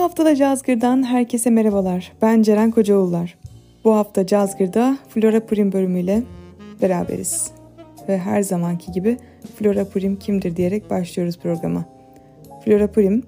Bu 0.00 0.04
hafta 0.04 0.24
da 0.24 0.36
Cazgır'dan 0.36 1.02
herkese 1.02 1.50
merhabalar. 1.50 2.12
Ben 2.22 2.42
Ceren 2.42 2.70
Kocaoğullar. 2.70 3.38
Bu 3.84 3.94
hafta 3.94 4.26
Cazgır'da 4.26 4.98
Flora 5.08 5.46
Purim 5.46 5.72
bölümüyle 5.72 6.22
beraberiz. 6.82 7.50
Ve 8.08 8.18
her 8.18 8.42
zamanki 8.42 8.92
gibi 8.92 9.16
Flora 9.56 9.84
Purim 9.84 10.16
kimdir 10.16 10.56
diyerek 10.56 10.90
başlıyoruz 10.90 11.38
programa. 11.38 11.84
Flora 12.64 12.86
Purim, 12.86 13.22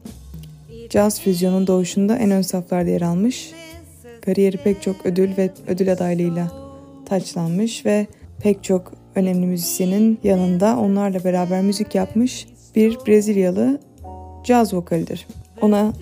caz 0.90 1.20
füzyonun 1.20 1.66
doğuşunda 1.66 2.16
en 2.16 2.30
ön 2.30 2.42
saflarda 2.42 2.90
yer 2.90 3.00
almış. 3.00 3.52
Kariyeri 4.20 4.56
pek 4.56 4.82
çok 4.82 5.06
ödül 5.06 5.36
ve 5.36 5.50
ödül 5.66 5.92
adaylığıyla 5.92 6.52
taçlanmış 7.06 7.86
ve 7.86 8.06
pek 8.42 8.64
çok 8.64 8.92
önemli 9.14 9.46
müzisyenin 9.46 10.18
yanında 10.24 10.78
onlarla 10.78 11.24
beraber 11.24 11.62
müzik 11.62 11.94
yapmış 11.94 12.46
bir 12.76 12.98
Brezilyalı 13.06 13.80
caz 14.44 14.74
vokalidir. 14.74 15.26
Ona 15.60 15.92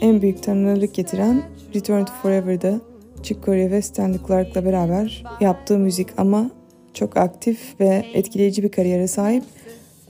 en 0.00 0.22
büyük 0.22 0.42
tanınırlık 0.42 0.94
getiren 0.94 1.42
Return 1.74 2.04
to 2.04 2.12
Forever'da 2.22 2.80
Chick 3.22 3.44
Corea 3.44 3.70
ve 3.70 3.82
Stanley 3.82 4.18
Clark'la 4.28 4.64
beraber 4.64 5.24
yaptığı 5.40 5.78
müzik 5.78 6.08
ama 6.16 6.50
çok 6.94 7.16
aktif 7.16 7.80
ve 7.80 8.04
etkileyici 8.14 8.62
bir 8.62 8.68
kariyere 8.68 9.08
sahip. 9.08 9.44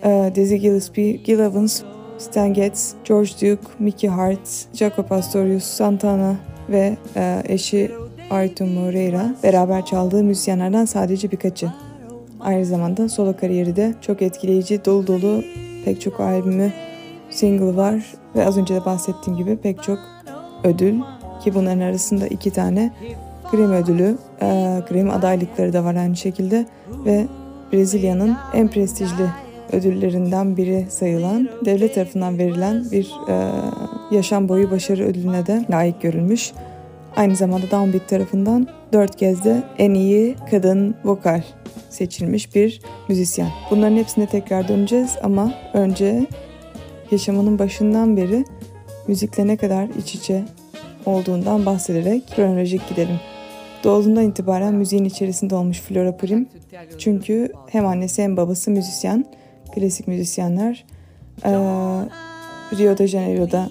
Ee, 0.04 0.32
Dizzy 0.34 0.56
Gillespie, 0.56 1.12
Gil 1.12 1.38
Evans, 1.38 1.82
Stan 2.18 2.54
Getz, 2.54 2.94
George 3.04 3.30
Duke, 3.30 3.68
Mickey 3.78 4.10
Hart, 4.10 4.66
Jaco 4.74 5.02
Pastorius, 5.02 5.64
Santana 5.64 6.36
ve 6.68 6.96
e, 7.16 7.42
eşi 7.48 7.90
Artur 8.30 8.64
Moreira 8.64 9.34
beraber 9.42 9.86
çaldığı 9.86 10.24
müzisyenlerden 10.24 10.84
sadece 10.84 11.30
birkaçı. 11.30 11.72
Aynı 12.40 12.64
zamanda 12.64 13.08
solo 13.08 13.36
kariyeri 13.36 13.76
de 13.76 13.94
çok 14.00 14.22
etkileyici, 14.22 14.84
dolu 14.84 15.06
dolu 15.06 15.42
pek 15.84 16.00
çok 16.00 16.20
albümü, 16.20 16.72
single 17.34 17.76
var 17.76 18.14
ve 18.36 18.46
az 18.46 18.58
önce 18.58 18.74
de 18.74 18.84
bahsettiğim 18.84 19.38
gibi 19.38 19.56
pek 19.56 19.82
çok 19.82 19.98
ödül 20.64 21.00
ki 21.44 21.54
bunların 21.54 21.80
arasında 21.80 22.26
iki 22.26 22.50
tane 22.50 22.92
Grammy 23.50 23.76
ödülü, 23.76 24.18
e, 24.42 24.80
Grammy 24.88 25.12
adaylıkları 25.12 25.72
da 25.72 25.84
var 25.84 25.94
aynı 25.94 26.16
şekilde 26.16 26.66
ve 27.04 27.26
Brezilya'nın 27.72 28.36
en 28.54 28.68
prestijli 28.68 29.30
ödüllerinden 29.72 30.56
biri 30.56 30.86
sayılan 30.88 31.48
devlet 31.64 31.94
tarafından 31.94 32.38
verilen 32.38 32.84
bir 32.92 33.12
e, 33.28 33.50
yaşam 34.10 34.48
boyu 34.48 34.70
başarı 34.70 35.04
ödülüne 35.04 35.46
de 35.46 35.64
layık 35.70 36.02
görülmüş. 36.02 36.52
Aynı 37.16 37.36
zamanda 37.36 37.70
Downbeat 37.70 38.08
tarafından 38.08 38.68
dört 38.92 39.16
kez 39.16 39.44
de 39.44 39.62
en 39.78 39.94
iyi 39.94 40.36
kadın 40.50 40.94
vokal 41.04 41.42
seçilmiş 41.90 42.54
bir 42.54 42.80
müzisyen. 43.08 43.48
Bunların 43.70 43.96
hepsine 43.96 44.26
tekrar 44.26 44.68
döneceğiz 44.68 45.16
ama 45.22 45.52
önce 45.72 46.26
yaşamının 47.14 47.58
başından 47.58 48.16
beri 48.16 48.44
müzikle 49.08 49.46
ne 49.46 49.56
kadar 49.56 49.88
iç 49.98 50.14
içe 50.14 50.44
olduğundan 51.06 51.66
bahsederek 51.66 52.28
kronolojik 52.36 52.88
gidelim. 52.88 53.20
Doğduğundan 53.84 54.24
itibaren 54.24 54.74
müziğin 54.74 55.04
içerisinde 55.04 55.54
olmuş 55.54 55.80
Flora 55.80 56.16
Prim. 56.16 56.48
Çünkü 56.98 57.52
hem 57.68 57.86
annesi 57.86 58.22
hem 58.22 58.36
babası 58.36 58.70
müzisyen, 58.70 59.24
klasik 59.74 60.08
müzisyenler. 60.08 60.84
Ee, 61.44 61.50
Rio 62.78 62.98
de 62.98 63.06
Janeiro'da 63.06 63.70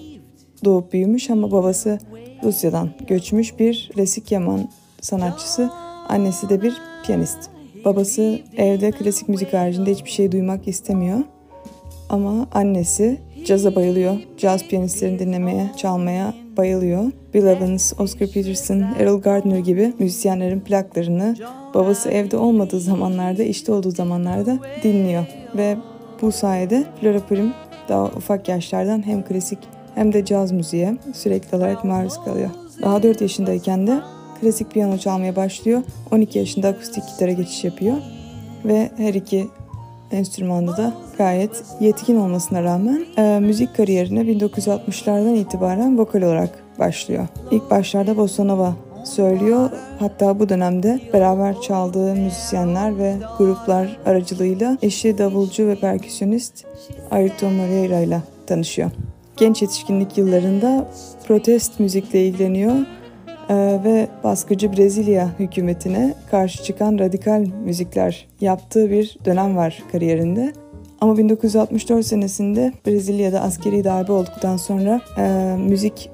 doğup 0.66 0.94
büyümüş 0.94 1.30
ama 1.30 1.52
babası 1.52 1.99
Rusya'dan 2.44 2.89
göçmüş 3.08 3.59
bir 3.59 3.91
klasik 3.95 4.31
yaman 4.31 4.69
sanatçısı. 5.02 5.69
Annesi 6.09 6.49
de 6.49 6.61
bir 6.61 6.81
piyanist. 7.05 7.49
Babası 7.86 8.39
evde 8.58 8.91
klasik 8.91 9.30
müzik 9.30 9.53
haricinde 9.53 9.91
hiçbir 9.91 10.09
şey 10.09 10.31
duymak 10.31 10.67
istemiyor. 10.67 11.19
Ama 12.09 12.47
annesi 12.53 13.17
caza 13.45 13.75
bayılıyor. 13.75 14.16
Caz 14.38 14.67
piyanistlerini 14.67 15.19
dinlemeye, 15.19 15.72
çalmaya 15.77 16.33
bayılıyor. 16.58 17.11
Bill 17.33 17.45
Evans, 17.45 17.94
Oscar 17.99 18.27
Peterson, 18.27 18.81
Errol 18.99 19.22
Gardner 19.22 19.58
gibi 19.58 19.94
müzisyenlerin 19.99 20.59
plaklarını 20.59 21.36
babası 21.73 22.09
evde 22.09 22.38
olmadığı 22.38 22.80
zamanlarda, 22.80 23.44
işte 23.44 23.71
olduğu 23.71 23.92
zamanlarda 23.92 24.59
dinliyor. 24.83 25.26
Ve 25.58 25.77
bu 26.21 26.32
sayede 26.32 26.83
Flora 27.02 27.20
Purim 27.20 27.53
daha 27.89 28.05
ufak 28.05 28.49
yaşlardan 28.49 29.05
hem 29.08 29.23
klasik 29.23 29.59
hem 29.95 30.14
de 30.14 30.26
caz 30.26 30.52
müziğe 30.52 30.98
sürekli 31.14 31.58
olarak 31.58 31.83
maruz 31.83 32.23
kalıyor. 32.26 32.49
Daha 32.82 33.03
4 33.03 33.21
yaşındayken 33.21 33.87
de 33.87 34.02
klasik 34.42 34.71
piyano 34.71 34.98
çalmaya 34.98 35.36
başlıyor. 35.36 35.82
12 36.11 36.39
yaşında 36.39 36.67
akustik 36.67 37.03
gitara 37.08 37.32
geçiş 37.32 37.64
yapıyor. 37.64 37.95
Ve 38.65 38.89
her 38.98 39.14
iki 39.14 39.48
enstrümanda 40.11 40.77
da 40.77 40.93
gayet 41.18 41.64
yetkin 41.80 42.16
olmasına 42.16 42.64
rağmen 42.64 43.06
e, 43.18 43.40
müzik 43.40 43.76
kariyerine 43.76 44.22
1960'lardan 44.22 45.36
itibaren 45.36 45.98
vokal 45.98 46.22
olarak 46.22 46.50
başlıyor. 46.80 47.28
İlk 47.52 47.72
başlarda 47.72 48.18
bossa 48.18 48.44
nova 48.44 48.76
söylüyor. 49.06 49.70
Hatta 50.00 50.40
bu 50.40 50.50
dönemde 50.50 51.00
beraber 51.14 51.62
çaldığı 51.62 52.16
müzisyenler 52.16 52.98
ve 52.98 53.16
gruplar 53.38 53.98
aracılığıyla 54.06 54.78
eşi 54.82 55.18
davulcu 55.18 55.68
ve 55.68 55.76
perküsyonist 55.76 56.66
Ayrton 57.12 57.54
Moreira 57.54 58.00
ile 58.00 58.22
tanışıyor. 58.48 58.92
Genç 59.38 59.62
yetişkinlik 59.62 60.18
yıllarında 60.18 60.88
protest 61.28 61.80
müzikle 61.80 62.28
ilgileniyor 62.28 62.76
ee, 63.50 63.80
ve 63.84 64.08
baskıcı 64.24 64.74
Brezilya 64.74 65.30
hükümetine 65.40 66.14
karşı 66.32 66.64
çıkan 66.64 67.00
radikal 67.00 67.45
müzikler 67.66 68.28
yaptığı 68.42 68.92
bir 68.92 69.18
dönem 69.26 69.58
var 69.58 69.84
kariyerinde. 69.92 70.54
Ama 71.03 71.17
1964 71.17 72.05
senesinde 72.05 72.73
Brezilya'da 72.87 73.41
askeri 73.41 73.83
darbe 73.83 74.11
olduktan 74.11 74.58
sonra 74.58 75.02
e, 75.17 75.55
müzik 75.58 76.09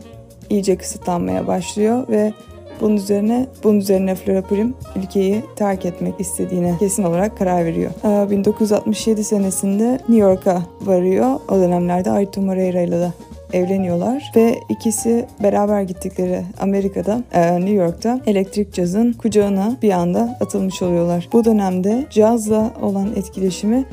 iyice 0.50 0.78
kısıtlanmaya 0.78 1.48
başlıyor 1.48 2.08
ve 2.10 2.34
bunun 2.82 2.96
üzerine 2.96 3.48
bunun 3.64 3.80
üzerine 3.80 4.16
Flora 4.16 4.42
Purim 4.42 4.74
ülkeyi 4.96 5.44
terk 5.56 5.86
etmek 5.86 6.20
istediğine 6.20 6.78
kesin 6.80 7.04
olarak 7.04 7.38
karar 7.38 7.66
veriyor. 7.66 7.92
1967 8.04 9.24
senesinde 9.24 9.92
New 9.92 10.18
York'a 10.18 10.64
varıyor. 10.82 11.40
O 11.50 11.56
dönemlerde 11.56 12.12
Ayrton 12.12 12.44
Moreira 12.44 12.82
ile 12.82 13.00
de 13.00 13.10
evleniyorlar 13.54 14.32
ve 14.36 14.56
ikisi 14.70 15.26
beraber 15.44 15.82
gittikleri 15.82 16.42
Amerika'da, 16.60 17.24
e, 17.34 17.56
New 17.56 17.74
York'ta 17.74 18.22
elektrik 18.26 18.74
cazın 18.74 19.14
kucağına 19.14 19.78
bir 19.82 19.92
anda 19.92 20.38
atılmış 20.42 20.82
oluyorlar. 20.82 21.30
Bu 21.34 21.46
dönemde 21.46 22.06
cazla 22.10 22.72
olan 22.82 23.10
etkileşimi 23.16 23.86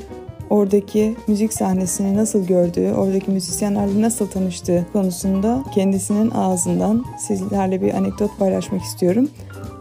oradaki 0.50 1.14
müzik 1.28 1.52
sahnesini 1.52 2.16
nasıl 2.16 2.46
gördüğü, 2.46 2.92
oradaki 2.92 3.30
müzisyenlerle 3.30 4.02
nasıl 4.02 4.26
tanıştığı 4.26 4.86
konusunda 4.92 5.64
kendisinin 5.74 6.30
ağzından 6.30 7.04
sizlerle 7.18 7.82
bir 7.82 7.94
anekdot 7.94 8.38
paylaşmak 8.38 8.82
istiyorum. 8.82 9.28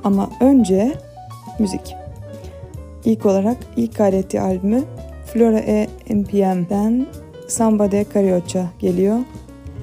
Ama 0.03 0.29
önce 0.39 0.93
müzik. 1.59 1.95
İlk 3.05 3.25
olarak 3.25 3.57
ilk 3.77 3.95
kaydettiği 3.95 4.41
albümü 4.41 4.83
Flora 5.33 5.59
E 5.59 5.87
MPM'den 6.09 7.07
Samba 7.47 7.91
de 7.91 8.05
Carioca 8.13 8.65
geliyor. 8.79 9.19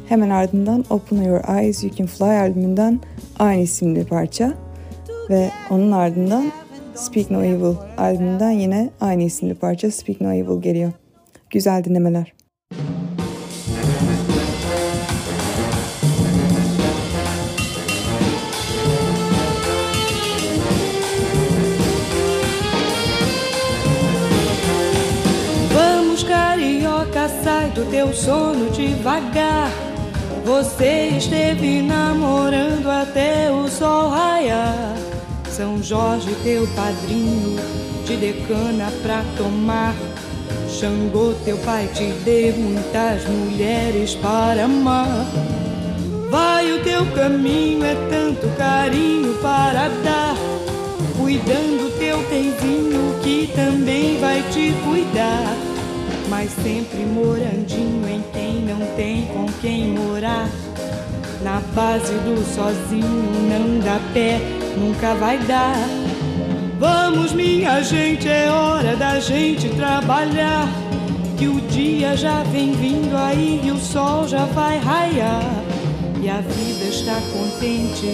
Hemen 0.09 0.31
ardından 0.31 0.84
Open 0.91 1.22
Your 1.22 1.59
Eyes 1.59 1.84
You 1.84 1.93
Can 1.93 2.06
Fly 2.06 2.38
albümünden 2.38 3.00
aynı 3.38 3.60
isimli 3.60 4.04
parça 4.04 4.54
ve 5.31 5.50
onun 5.70 5.93
ardından 5.93 6.53
Speak 6.95 7.31
No 7.31 7.45
Evil 7.45 7.77
albümünden 7.99 8.51
yine 8.51 8.91
aynı 9.01 9.23
isimli 9.23 9.55
parça 9.55 9.91
Speak 9.91 10.21
No 10.21 10.33
Evil 10.33 10.63
geliyor. 10.63 10.93
Güzel 11.51 11.85
dinlemeler. 11.85 12.33
Vamos 25.75 26.27
carioca, 26.27 27.29
sai 27.29 27.77
do 27.77 27.91
teu 27.91 28.13
sono 28.13 28.71
devagar 28.77 29.93
Você 30.45 31.11
esteve 31.19 31.83
namorando 31.83 32.91
até 32.91 33.49
o 33.50 33.69
sol 33.69 34.11
raiar. 34.11 35.12
São 35.62 35.81
Jorge, 35.81 36.35
teu 36.43 36.67
padrinho, 36.75 37.56
te 38.05 38.17
decana 38.17 38.93
pra 39.00 39.23
tomar. 39.37 39.94
Xangô, 40.69 41.35
teu 41.44 41.56
pai, 41.59 41.88
te 41.94 42.06
deu 42.25 42.53
muitas 42.55 43.25
mulheres 43.29 44.17
para 44.17 44.64
amar. 44.64 45.25
Vai 46.29 46.73
o 46.73 46.82
teu 46.82 47.06
caminho, 47.12 47.85
é 47.85 47.94
tanto 48.11 48.49
carinho 48.56 49.35
para 49.35 49.88
dar. 50.03 50.35
Cuidando 51.17 51.97
teu 51.97 52.19
tenzinho 52.25 53.20
que 53.23 53.49
também 53.55 54.19
vai 54.19 54.43
te 54.50 54.73
cuidar 54.85 55.56
mas 56.29 56.50
sempre 56.50 57.05
morandinho 57.05 58.09
em 58.09 58.25
quem 58.32 58.62
não 58.62 58.85
tem 58.97 59.26
com 59.26 59.47
quem 59.61 59.88
morar. 59.91 60.49
Na 61.43 61.61
base 61.75 62.14
do 62.14 62.43
sozinho 62.55 63.23
não 63.50 63.81
dá 63.81 64.00
pé, 64.14 64.41
nunca 64.77 65.15
vai 65.15 65.39
dar. 65.39 65.77
Vamos, 66.79 67.33
minha 67.33 67.83
gente, 67.83 68.29
é 68.29 68.51
hora 68.51 68.97
da 68.97 69.21
gente 69.21 69.69
trabalhar. 69.71 70.69
Que 71.39 71.49
o 71.49 71.61
dia 71.63 72.17
já 72.17 72.43
vem 72.45 72.73
vindo 72.73 73.17
aí 73.17 73.61
e 73.65 73.71
o 73.71 73.79
sol 73.79 74.27
já 74.29 74.45
vai 74.47 74.79
raiar. 74.79 75.43
e 76.23 76.31
a 76.31 76.41
vida 76.41 76.85
está 76.85 77.21
contente 77.33 78.07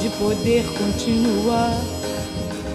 de 0.00 0.08
poder 0.18 0.64
continuar. 0.76 1.72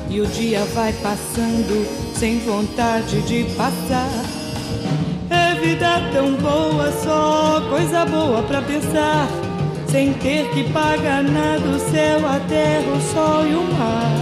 E 0.09 0.19
o 0.19 0.25
dia 0.25 0.65
vai 0.73 0.91
passando 0.93 2.15
sem 2.15 2.39
vontade 2.39 3.21
de 3.21 3.43
passar. 3.55 4.09
É 5.29 5.53
vida 5.59 6.01
tão 6.11 6.33
boa, 6.37 6.91
só 7.03 7.61
coisa 7.69 8.03
boa 8.05 8.41
pra 8.41 8.63
pensar. 8.63 9.48
Sem 9.91 10.13
ter 10.13 10.47
que 10.51 10.71
pagar 10.71 11.23
nada, 11.23 11.67
o 11.67 11.79
céu, 11.79 12.19
a 12.27 12.39
terra, 12.47 12.91
o 12.91 13.01
sol 13.01 13.47
e 13.47 13.55
o 13.55 13.63
mar. 13.73 14.13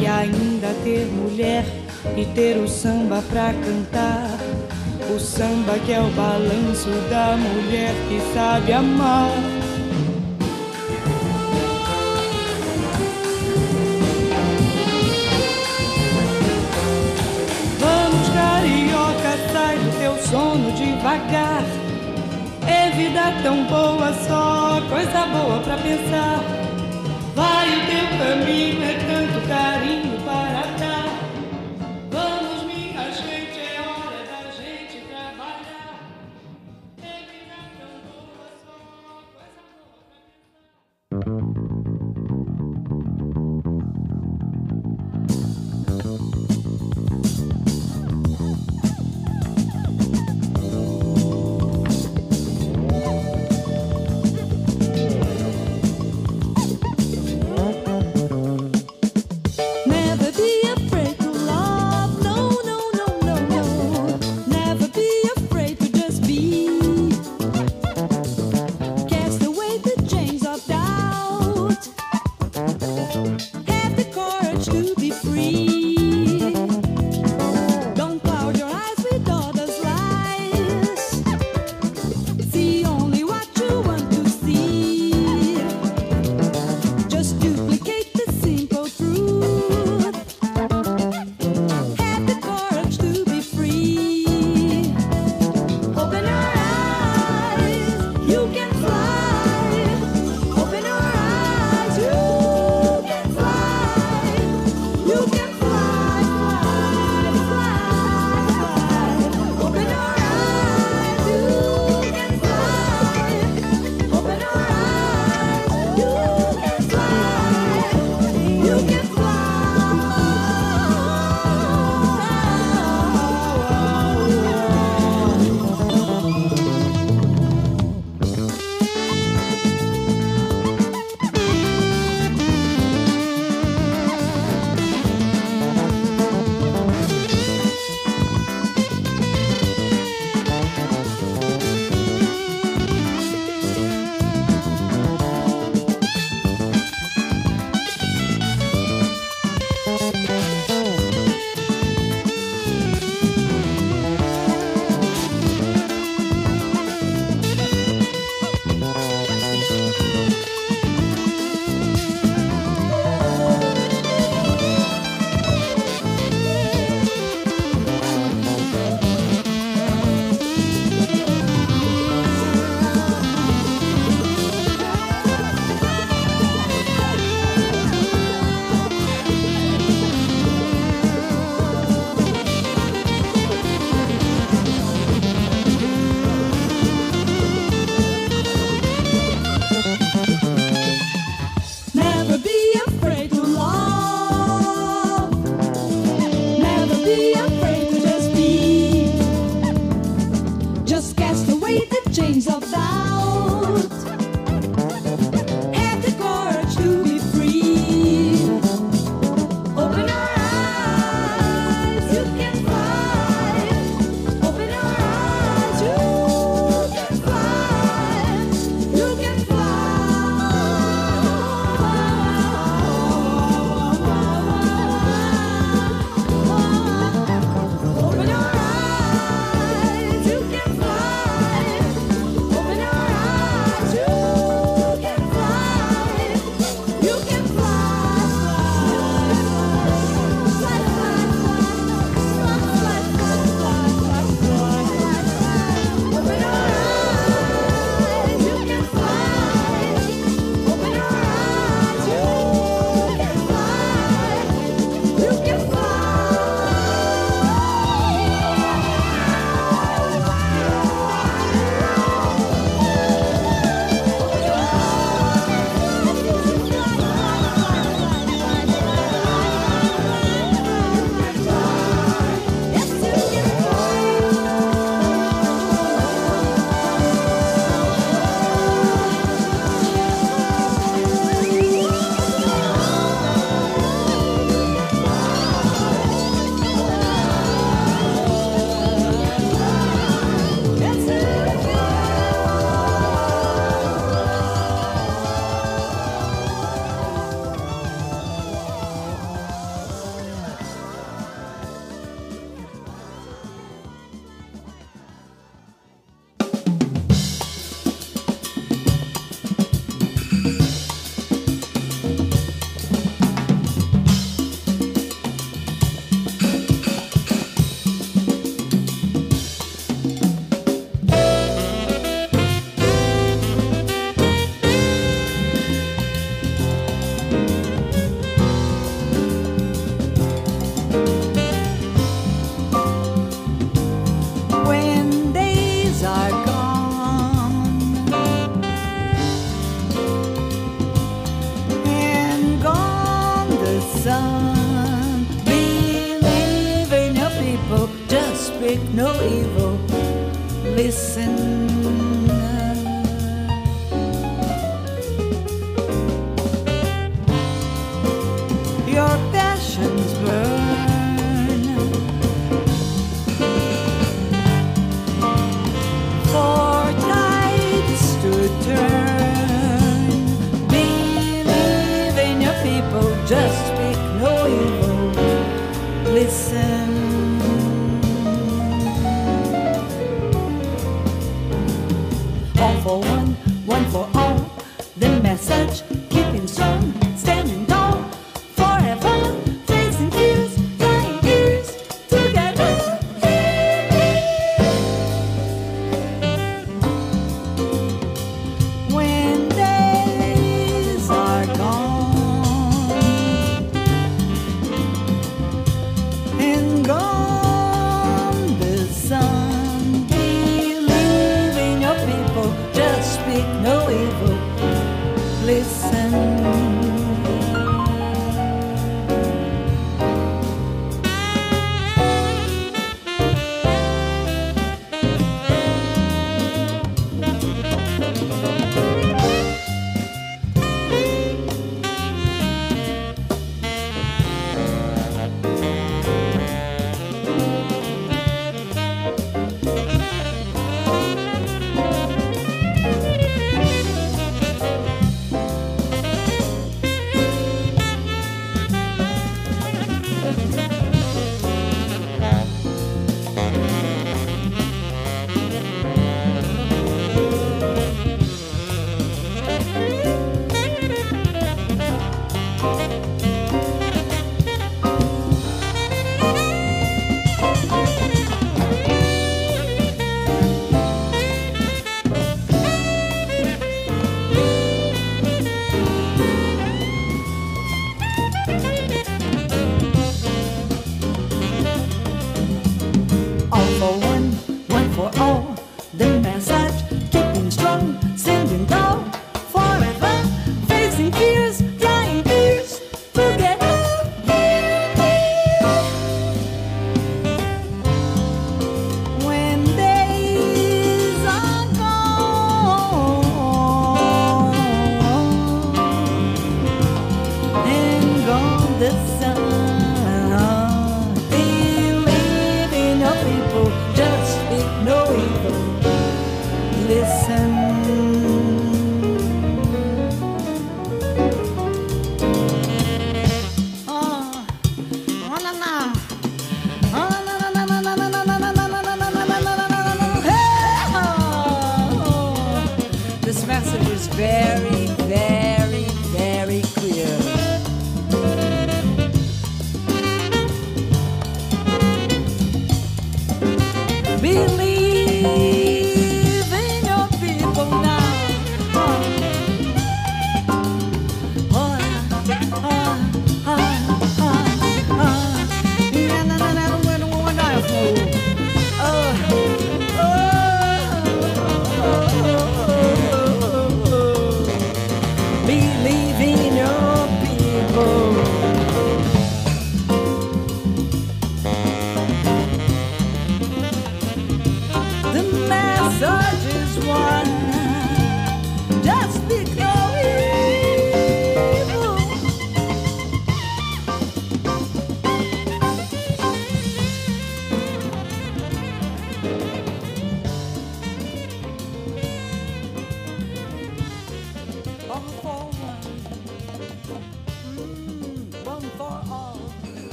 E 0.00 0.06
ainda 0.06 0.68
ter 0.84 1.04
mulher 1.06 1.64
e 2.16 2.24
ter 2.26 2.56
o 2.58 2.68
samba 2.68 3.20
pra 3.28 3.52
cantar. 3.52 4.38
O 5.12 5.18
samba 5.18 5.80
que 5.84 5.92
é 5.92 6.00
o 6.00 6.08
balanço 6.10 6.90
da 7.10 7.36
mulher 7.36 7.92
que 8.08 8.20
sabe 8.32 8.72
amar. 8.72 9.32
Vamos, 17.80 18.28
carioca, 18.28 19.52
sai 19.52 19.76
do 19.76 19.98
teu 19.98 20.16
sono 20.22 20.70
devagar. 20.70 21.79
Vida 22.96 23.32
tão 23.42 23.64
boa, 23.64 24.12
só 24.12 24.80
coisa 24.88 25.26
boa 25.26 25.60
pra 25.60 25.76
pensar. 25.76 26.40
Vai 27.34 27.68
o 27.68 27.86
teu 27.86 28.18
caminho, 28.18 28.82
é 28.82 28.94
tanto 29.06 29.48
carinho 29.48 29.99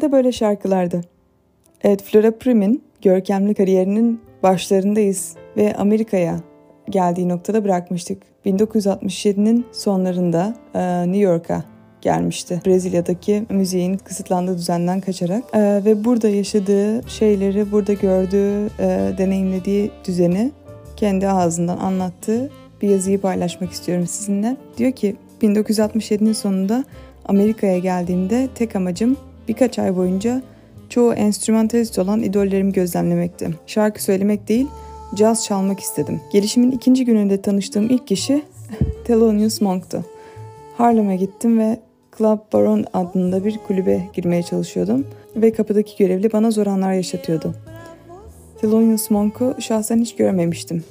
şarkılarda 0.00 0.12
böyle 0.12 0.32
şarkılarda. 0.32 1.00
Evet 1.82 2.02
Flora 2.02 2.30
Prim'in 2.38 2.82
görkemli 3.02 3.54
kariyerinin 3.54 4.20
başlarındayız 4.42 5.36
ve 5.56 5.74
Amerika'ya 5.76 6.40
geldiği 6.90 7.28
noktada 7.28 7.64
bırakmıştık. 7.64 8.22
1967'nin 8.46 9.66
sonlarında 9.72 10.54
e, 10.74 10.80
New 11.12 11.18
York'a 11.18 11.64
gelmişti. 12.00 12.60
Brezilya'daki 12.66 13.46
müziğin 13.50 13.96
kısıtlandığı 13.96 14.58
düzenden 14.58 15.00
kaçarak 15.00 15.44
e, 15.52 15.60
ve 15.84 16.04
burada 16.04 16.28
yaşadığı 16.28 17.08
şeyleri, 17.08 17.72
burada 17.72 17.92
gördüğü, 17.92 18.66
e, 18.78 19.12
deneyimlediği 19.18 19.90
düzeni 20.06 20.52
kendi 20.96 21.28
ağzından 21.28 21.78
anlattığı 21.78 22.50
bir 22.82 22.88
yazıyı 22.88 23.20
paylaşmak 23.20 23.72
istiyorum 23.72 24.06
sizinle. 24.06 24.56
Diyor 24.76 24.92
ki 24.92 25.16
1967'nin 25.42 26.32
sonunda 26.32 26.84
Amerika'ya 27.24 27.78
geldiğimde 27.78 28.48
tek 28.54 28.76
amacım 28.76 29.16
Birkaç 29.50 29.78
ay 29.78 29.96
boyunca 29.96 30.42
çoğu 30.88 31.14
enstrümantalist 31.14 31.98
olan 31.98 32.22
idollerimi 32.22 32.72
gözlemlemekti. 32.72 33.50
Şarkı 33.66 34.02
söylemek 34.02 34.48
değil, 34.48 34.66
caz 35.14 35.44
çalmak 35.44 35.80
istedim. 35.80 36.20
Gelişimin 36.32 36.70
ikinci 36.70 37.04
gününde 37.04 37.42
tanıştığım 37.42 37.90
ilk 37.90 38.06
kişi 38.06 38.42
Thelonious 39.04 39.60
Monk'tu. 39.60 40.04
Harlem'e 40.76 41.16
gittim 41.16 41.58
ve 41.58 41.80
Club 42.18 42.38
Baron 42.52 42.84
adında 42.92 43.44
bir 43.44 43.58
kulübe 43.66 44.02
girmeye 44.12 44.42
çalışıyordum 44.42 45.06
ve 45.36 45.52
kapıdaki 45.52 45.96
görevli 45.98 46.32
bana 46.32 46.50
zor 46.50 46.66
anlar 46.66 46.92
yaşatıyordu. 46.92 47.54
Thelonious 48.60 49.10
Monk'u 49.10 49.54
şahsen 49.60 49.98
hiç 49.98 50.16
görmemiştim. 50.16 50.84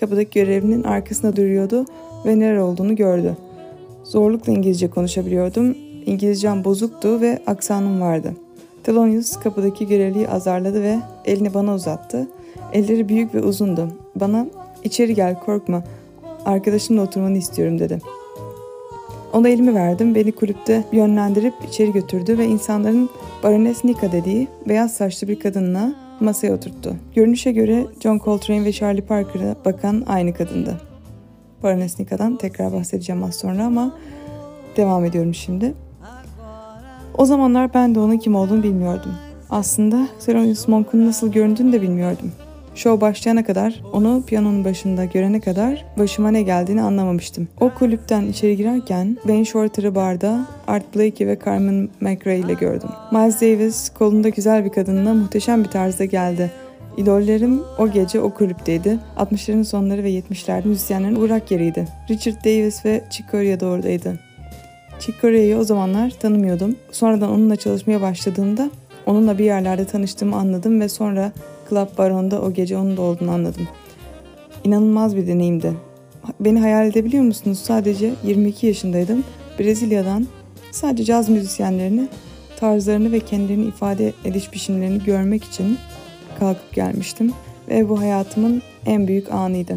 Kapıdaki 0.00 0.40
görevlinin 0.40 0.82
arkasında 0.82 1.36
duruyordu 1.36 1.84
ve 2.26 2.38
nere 2.38 2.62
olduğunu 2.62 2.96
gördü. 2.96 3.36
Zorlukla 4.04 4.52
İngilizce 4.52 4.90
konuşabiliyordum 4.90 5.76
İngilizcem 6.06 6.64
bozuktu 6.64 7.20
ve 7.20 7.42
aksanım 7.46 8.00
vardı. 8.00 8.32
Thelonious 8.84 9.36
kapıdaki 9.36 9.86
görevliyi 9.86 10.28
azarladı 10.28 10.82
ve 10.82 10.98
elini 11.24 11.54
bana 11.54 11.74
uzattı. 11.74 12.28
Elleri 12.72 13.08
büyük 13.08 13.34
ve 13.34 13.42
uzundu. 13.42 13.88
Bana 14.16 14.46
içeri 14.84 15.14
gel 15.14 15.40
korkma 15.40 15.84
arkadaşımla 16.44 17.02
oturmanı 17.02 17.38
istiyorum 17.38 17.78
dedi. 17.78 17.98
Ona 19.32 19.48
elimi 19.48 19.74
verdim. 19.74 20.14
Beni 20.14 20.32
kulüpte 20.32 20.84
yönlendirip 20.92 21.54
içeri 21.68 21.92
götürdü 21.92 22.38
ve 22.38 22.46
insanların 22.46 23.10
Baroness 23.42 23.84
Nika 23.84 24.12
dediği 24.12 24.48
beyaz 24.68 24.94
saçlı 24.94 25.28
bir 25.28 25.40
kadınla 25.40 25.94
masaya 26.20 26.54
oturttu. 26.54 26.96
Görünüşe 27.14 27.52
göre 27.52 27.86
John 28.00 28.18
Coltrane 28.24 28.64
ve 28.64 28.72
Charlie 28.72 29.04
Parker'a 29.04 29.56
bakan 29.64 30.04
aynı 30.06 30.34
kadındı. 30.34 30.80
Baroness 31.62 32.00
Nika'dan 32.00 32.36
tekrar 32.36 32.72
bahsedeceğim 32.72 33.24
az 33.24 33.34
sonra 33.34 33.64
ama 33.64 33.94
devam 34.76 35.04
ediyorum 35.04 35.34
şimdi. 35.34 35.74
O 37.18 37.24
zamanlar 37.24 37.74
ben 37.74 37.94
de 37.94 38.00
onun 38.00 38.18
kim 38.18 38.34
olduğunu 38.34 38.62
bilmiyordum. 38.62 39.12
Aslında 39.50 40.08
Thelonious 40.26 40.68
Monk'un 40.68 41.06
nasıl 41.06 41.32
göründüğünü 41.32 41.72
de 41.72 41.82
bilmiyordum. 41.82 42.32
Show 42.74 43.00
başlayana 43.00 43.44
kadar, 43.44 43.82
onu 43.92 44.22
piyanonun 44.26 44.64
başında 44.64 45.04
görene 45.04 45.40
kadar 45.40 45.84
başıma 45.98 46.30
ne 46.30 46.42
geldiğini 46.42 46.82
anlamamıştım. 46.82 47.48
O 47.60 47.70
kulüpten 47.70 48.26
içeri 48.26 48.56
girerken 48.56 49.16
Wayne 49.22 49.44
Shorter'ı 49.44 49.94
barda 49.94 50.46
Art 50.66 50.96
Blakey 50.96 51.26
ve 51.26 51.38
Carmen 51.44 51.88
McRae 52.00 52.38
ile 52.38 52.54
gördüm. 52.54 52.90
Miles 53.12 53.40
Davis 53.40 53.88
kolunda 53.88 54.28
güzel 54.28 54.64
bir 54.64 54.70
kadınla 54.70 55.14
muhteşem 55.14 55.64
bir 55.64 55.68
tarzda 55.68 56.04
geldi. 56.04 56.50
İdollerim 56.96 57.62
o 57.78 57.88
gece 57.90 58.20
o 58.20 58.34
kulüpteydi. 58.34 58.98
60'ların 59.16 59.64
sonları 59.64 60.04
ve 60.04 60.10
70'lerde 60.10 60.68
müzisyenlerin 60.68 61.16
uğrak 61.16 61.50
yeriydi. 61.50 61.88
Richard 62.10 62.44
Davis 62.44 62.84
ve 62.84 63.04
Chick 63.10 63.30
Corea 63.30 63.60
da 63.60 63.66
oradaydı. 63.66 64.27
Chick 64.98 65.20
Corea'yı 65.20 65.56
o 65.56 65.64
zamanlar 65.64 66.10
tanımıyordum. 66.10 66.76
Sonradan 66.92 67.30
onunla 67.30 67.56
çalışmaya 67.56 68.00
başladığımda 68.00 68.70
onunla 69.06 69.38
bir 69.38 69.44
yerlerde 69.44 69.84
tanıştığımı 69.84 70.36
anladım 70.36 70.80
ve 70.80 70.88
sonra 70.88 71.32
Club 71.70 71.98
Baron'da 71.98 72.42
o 72.42 72.52
gece 72.52 72.76
onun 72.76 72.96
da 72.96 73.02
olduğunu 73.02 73.30
anladım. 73.30 73.68
İnanılmaz 74.64 75.16
bir 75.16 75.26
deneyimdi. 75.26 75.72
Beni 76.40 76.60
hayal 76.60 76.86
edebiliyor 76.86 77.24
musunuz? 77.24 77.58
Sadece 77.58 78.14
22 78.24 78.66
yaşındaydım. 78.66 79.24
Brezilya'dan 79.58 80.26
sadece 80.70 81.04
caz 81.04 81.28
müzisyenlerini, 81.28 82.08
tarzlarını 82.56 83.12
ve 83.12 83.20
kendilerini 83.20 83.64
ifade 83.64 84.12
ediş 84.24 84.52
biçimlerini 84.52 85.04
görmek 85.04 85.44
için 85.44 85.78
kalkıp 86.38 86.74
gelmiştim 86.74 87.32
ve 87.68 87.88
bu 87.88 88.00
hayatımın 88.00 88.62
en 88.86 89.08
büyük 89.08 89.32
anıydı. 89.32 89.76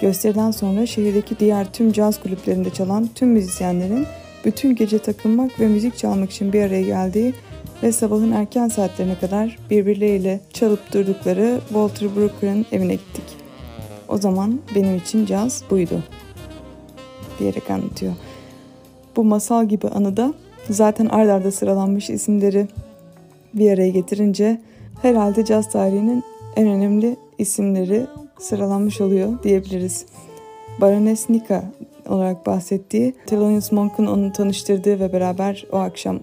Gösteriden 0.00 0.50
sonra 0.50 0.86
şehirdeki 0.86 1.38
diğer 1.38 1.72
tüm 1.72 1.92
caz 1.92 2.22
kulüplerinde 2.22 2.70
çalan 2.70 3.08
tüm 3.14 3.28
müzisyenlerin 3.28 4.06
bütün 4.44 4.74
gece 4.74 4.98
takılmak 4.98 5.60
ve 5.60 5.66
müzik 5.66 5.98
çalmak 5.98 6.30
için 6.30 6.52
bir 6.52 6.62
araya 6.62 6.82
geldiği 6.82 7.34
ve 7.82 7.92
sabahın 7.92 8.32
erken 8.32 8.68
saatlerine 8.68 9.18
kadar 9.18 9.58
birbirleriyle 9.70 10.40
çalıp 10.52 10.92
durdukları 10.92 11.60
Walter 11.68 12.16
Brooker'ın 12.16 12.66
evine 12.72 12.94
gittik. 12.94 13.24
O 14.08 14.16
zaman 14.18 14.60
benim 14.74 14.96
için 14.96 15.26
caz 15.26 15.62
buydu 15.70 16.02
diyerek 17.38 17.70
anlatıyor. 17.70 18.14
Bu 19.16 19.24
masal 19.24 19.68
gibi 19.68 19.88
anıda 19.88 20.34
zaten 20.70 21.06
ard 21.06 21.28
arda 21.28 21.50
sıralanmış 21.50 22.10
isimleri 22.10 22.68
bir 23.54 23.70
araya 23.70 23.90
getirince 23.90 24.60
herhalde 25.02 25.44
caz 25.44 25.72
tarihinin 25.72 26.24
en 26.56 26.68
önemli 26.68 27.16
isimleri 27.38 28.06
sıralanmış 28.38 29.00
oluyor 29.00 29.42
diyebiliriz. 29.42 30.06
Baroness 30.80 31.30
Nika 31.30 31.64
olarak 32.08 32.46
bahsettiği, 32.46 33.14
Thelonious 33.26 33.72
Monk'un 33.72 34.06
onu 34.06 34.32
tanıştırdığı 34.32 35.00
ve 35.00 35.12
beraber 35.12 35.66
o 35.72 35.76
akşam 35.76 36.20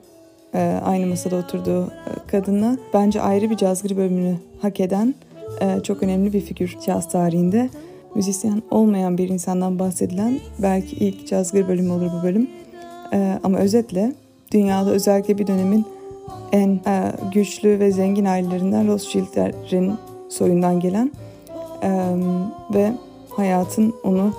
e, 0.53 0.79
aynı 0.85 1.05
masada 1.05 1.35
oturduğu 1.35 1.85
e, 1.85 2.27
kadınla 2.27 2.77
bence 2.93 3.21
ayrı 3.21 3.49
bir 3.49 3.57
cazgır 3.57 3.97
bölümünü 3.97 4.35
hak 4.61 4.79
eden 4.79 5.15
e, 5.61 5.79
çok 5.83 6.03
önemli 6.03 6.33
bir 6.33 6.41
figür 6.41 6.77
caz 6.85 7.09
tarihinde. 7.09 7.69
Müzisyen 8.15 8.61
olmayan 8.71 9.17
bir 9.17 9.29
insandan 9.29 9.79
bahsedilen 9.79 10.39
belki 10.59 10.95
ilk 10.95 11.27
cazgır 11.27 11.67
bölümü 11.67 11.91
olur 11.91 12.09
bu 12.19 12.23
bölüm. 12.23 12.49
E, 13.13 13.39
ama 13.43 13.57
özetle 13.57 14.13
dünyada 14.51 14.91
özellikle 14.91 15.37
bir 15.37 15.47
dönemin 15.47 15.85
en 16.51 16.69
e, 16.69 17.11
güçlü 17.33 17.79
ve 17.79 17.91
zengin 17.91 18.25
ailelerinden 18.25 18.87
Rothschild'lerin 18.87 19.93
soyundan 20.29 20.79
gelen 20.79 21.11
e, 21.83 21.89
ve 22.73 22.93
hayatın 23.29 23.93
onu 24.03 24.33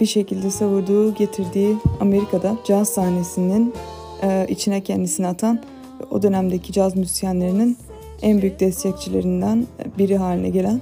bir 0.00 0.06
şekilde 0.06 0.50
savurduğu, 0.50 1.14
getirdiği 1.14 1.76
Amerika'da 2.00 2.56
caz 2.64 2.88
sahnesinin 2.88 3.74
e, 4.22 4.46
içine 4.48 4.80
kendisini 4.80 5.26
atan 5.26 5.62
o 6.10 6.22
dönemdeki 6.22 6.72
caz 6.72 6.96
müzisyenlerinin 6.96 7.76
en 8.22 8.42
büyük 8.42 8.60
destekçilerinden 8.60 9.66
biri 9.98 10.16
haline 10.16 10.50
gelen 10.50 10.80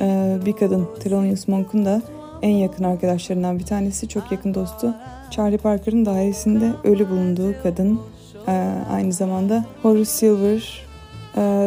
e, 0.00 0.36
bir 0.46 0.52
kadın. 0.52 0.88
Thelonious 1.00 1.48
Monk'un 1.48 1.84
da 1.84 2.02
en 2.42 2.56
yakın 2.56 2.84
arkadaşlarından 2.84 3.58
bir 3.58 3.64
tanesi, 3.64 4.08
çok 4.08 4.32
yakın 4.32 4.54
dostu. 4.54 4.94
Charlie 5.30 5.58
Parker'ın 5.58 6.06
dairesinde 6.06 6.70
ölü 6.84 7.10
bulunduğu 7.10 7.54
kadın. 7.62 8.00
E, 8.48 8.52
aynı 8.92 9.12
zamanda 9.12 9.64
Horace 9.82 10.04
Silver 10.04 10.90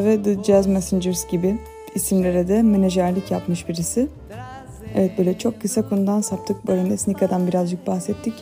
ve 0.06 0.24
The 0.24 0.44
Jazz 0.44 0.68
Messengers 0.68 1.28
gibi 1.28 1.58
isimlere 1.96 2.48
de 2.48 2.62
menajerlik 2.62 3.32
yapmış 3.32 3.70
birisi. 3.70 4.08
Evet 4.96 5.18
böyle 5.18 5.38
çok 5.38 5.62
kısa 5.62 5.90
konudan 5.90 6.22
saptık. 6.22 6.68
Baroness 6.68 7.08
Nika'dan 7.08 7.48
birazcık 7.48 7.88
bahsettik. 7.88 8.34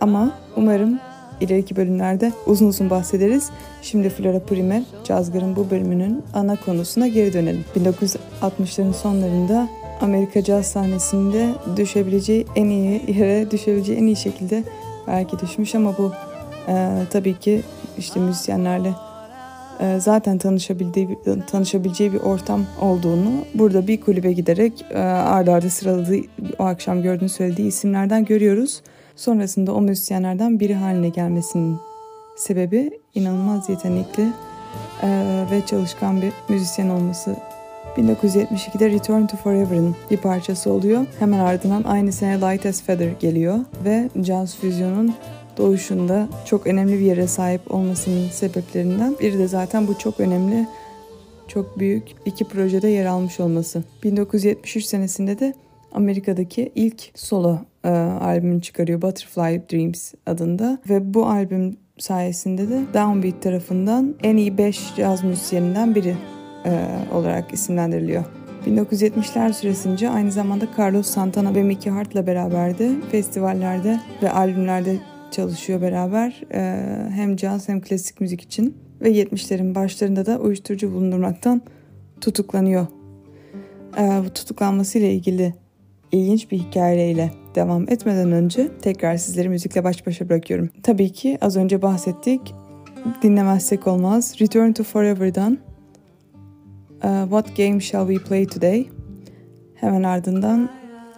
Ama 0.00 0.32
umarım 0.56 1.00
ileriki 1.40 1.76
bölümlerde 1.76 2.32
uzun 2.46 2.66
uzun 2.66 2.90
bahsederiz. 2.90 3.50
Şimdi 3.82 4.08
Flora 4.08 4.38
Primer, 4.38 4.82
Cazgır'ın 5.04 5.56
bu 5.56 5.70
bölümünün 5.70 6.22
ana 6.34 6.56
konusuna 6.56 7.08
geri 7.08 7.32
dönelim. 7.32 7.64
1960'ların 7.76 8.92
sonlarında 8.92 9.68
Amerika 10.00 10.44
caz 10.44 10.66
sahnesinde 10.66 11.48
düşebileceği 11.76 12.46
en 12.56 12.66
iyi 12.66 13.02
yere 13.18 13.50
düşebileceği 13.50 13.98
en 13.98 14.06
iyi 14.06 14.16
şekilde 14.16 14.64
belki 15.06 15.38
düşmüş 15.38 15.74
ama 15.74 15.98
bu 15.98 16.12
e, 16.68 17.02
tabii 17.10 17.38
ki 17.38 17.62
işte 17.98 18.20
müzisyenlerle 18.20 18.92
zaten 19.98 20.38
tanışabildiği 20.38 21.18
tanışabileceği 21.46 22.12
bir 22.12 22.20
ortam 22.20 22.66
olduğunu 22.80 23.32
burada 23.54 23.86
bir 23.86 24.00
kulübe 24.00 24.32
giderek 24.32 24.84
e, 24.90 24.98
arda 24.98 25.52
arda 25.52 25.70
sıraladığı 25.70 26.16
o 26.58 26.64
akşam 26.64 27.02
gördüğünü 27.02 27.28
söylediği 27.28 27.68
isimlerden 27.68 28.24
görüyoruz. 28.24 28.82
Sonrasında 29.16 29.74
o 29.74 29.80
müzisyenlerden 29.80 30.60
biri 30.60 30.74
haline 30.74 31.08
gelmesinin 31.08 31.78
sebebi 32.36 32.90
inanılmaz 33.14 33.68
yetenekli 33.68 34.28
e, 35.02 35.08
ve 35.50 35.66
çalışkan 35.66 36.22
bir 36.22 36.32
müzisyen 36.48 36.88
olması. 36.88 37.36
1972'de 37.96 38.90
Return 38.90 39.26
to 39.26 39.36
Forever'ın 39.36 39.96
bir 40.10 40.16
parçası 40.16 40.70
oluyor. 40.70 41.06
Hemen 41.18 41.38
ardından 41.38 41.82
aynı 41.82 42.12
sene 42.12 42.40
Light 42.40 42.66
as 42.66 42.82
Feather 42.82 43.10
geliyor 43.20 43.58
ve 43.84 44.08
Jazz 44.22 44.56
Fusion'un 44.56 45.14
doğuşunda 45.56 46.28
çok 46.46 46.66
önemli 46.66 46.92
bir 46.92 47.04
yere 47.04 47.26
sahip 47.26 47.74
olmasının 47.74 48.28
sebeplerinden 48.28 49.16
biri 49.20 49.38
de 49.38 49.48
zaten 49.48 49.88
bu 49.88 49.98
çok 49.98 50.20
önemli, 50.20 50.66
çok 51.48 51.78
büyük 51.78 52.04
iki 52.24 52.44
projede 52.44 52.88
yer 52.88 53.06
almış 53.06 53.40
olması. 53.40 53.84
1973 54.02 54.84
senesinde 54.84 55.38
de 55.38 55.54
Amerika'daki 55.92 56.72
ilk 56.74 57.10
solo 57.14 57.58
e, 57.84 57.88
albümünü 57.88 58.62
çıkarıyor 58.62 59.02
Butterfly 59.02 59.62
Dreams 59.72 60.14
adında 60.26 60.78
ve 60.88 61.14
bu 61.14 61.26
albüm 61.26 61.76
sayesinde 61.98 62.68
de 62.68 62.82
Downbeat 62.94 63.42
tarafından 63.42 64.14
en 64.22 64.36
iyi 64.36 64.58
5 64.58 64.96
caz 64.96 65.24
müzisyeninden 65.24 65.94
biri 65.94 66.16
e, 66.64 66.86
olarak 67.14 67.52
isimlendiriliyor. 67.52 68.24
1970'ler 68.66 69.52
süresince 69.52 70.10
aynı 70.10 70.32
zamanda 70.32 70.64
Carlos 70.78 71.06
Santana 71.06 71.54
ve 71.54 71.62
Mickey 71.62 71.92
Hart'la 71.92 72.26
beraberdi. 72.26 72.90
Festivallerde 73.10 74.00
ve 74.22 74.30
albümlerde 74.30 74.96
çalışıyor 75.32 75.80
beraber. 75.80 76.42
E, 76.54 76.60
hem 77.10 77.36
caz 77.36 77.68
hem 77.68 77.80
klasik 77.80 78.20
müzik 78.20 78.40
için. 78.40 78.76
Ve 79.00 79.12
70'lerin 79.12 79.74
başlarında 79.74 80.26
da 80.26 80.38
uyuşturucu 80.38 80.92
bulundurmaktan 80.92 81.62
tutuklanıyor. 82.20 82.86
E, 83.98 84.20
bu 84.24 84.30
tutuklanmasıyla 84.30 85.08
ilgili 85.08 85.54
ilginç 86.12 86.50
bir 86.50 86.58
hikayeyle 86.58 87.30
devam 87.54 87.82
etmeden 87.90 88.32
önce 88.32 88.68
tekrar 88.82 89.16
sizleri 89.16 89.48
müzikle 89.48 89.84
baş 89.84 90.06
başa 90.06 90.28
bırakıyorum. 90.28 90.70
Tabii 90.82 91.12
ki 91.12 91.38
az 91.40 91.56
önce 91.56 91.82
bahsettik. 91.82 92.54
Dinlemezsek 93.22 93.86
olmaz. 93.86 94.34
Return 94.40 94.72
to 94.72 94.84
Forever'dan 94.84 95.58
uh, 97.04 97.22
What 97.22 97.56
Game 97.56 97.80
Shall 97.80 98.08
We 98.08 98.24
Play 98.24 98.46
Today? 98.46 98.86
Hemen 99.74 100.02
ardından 100.02 100.70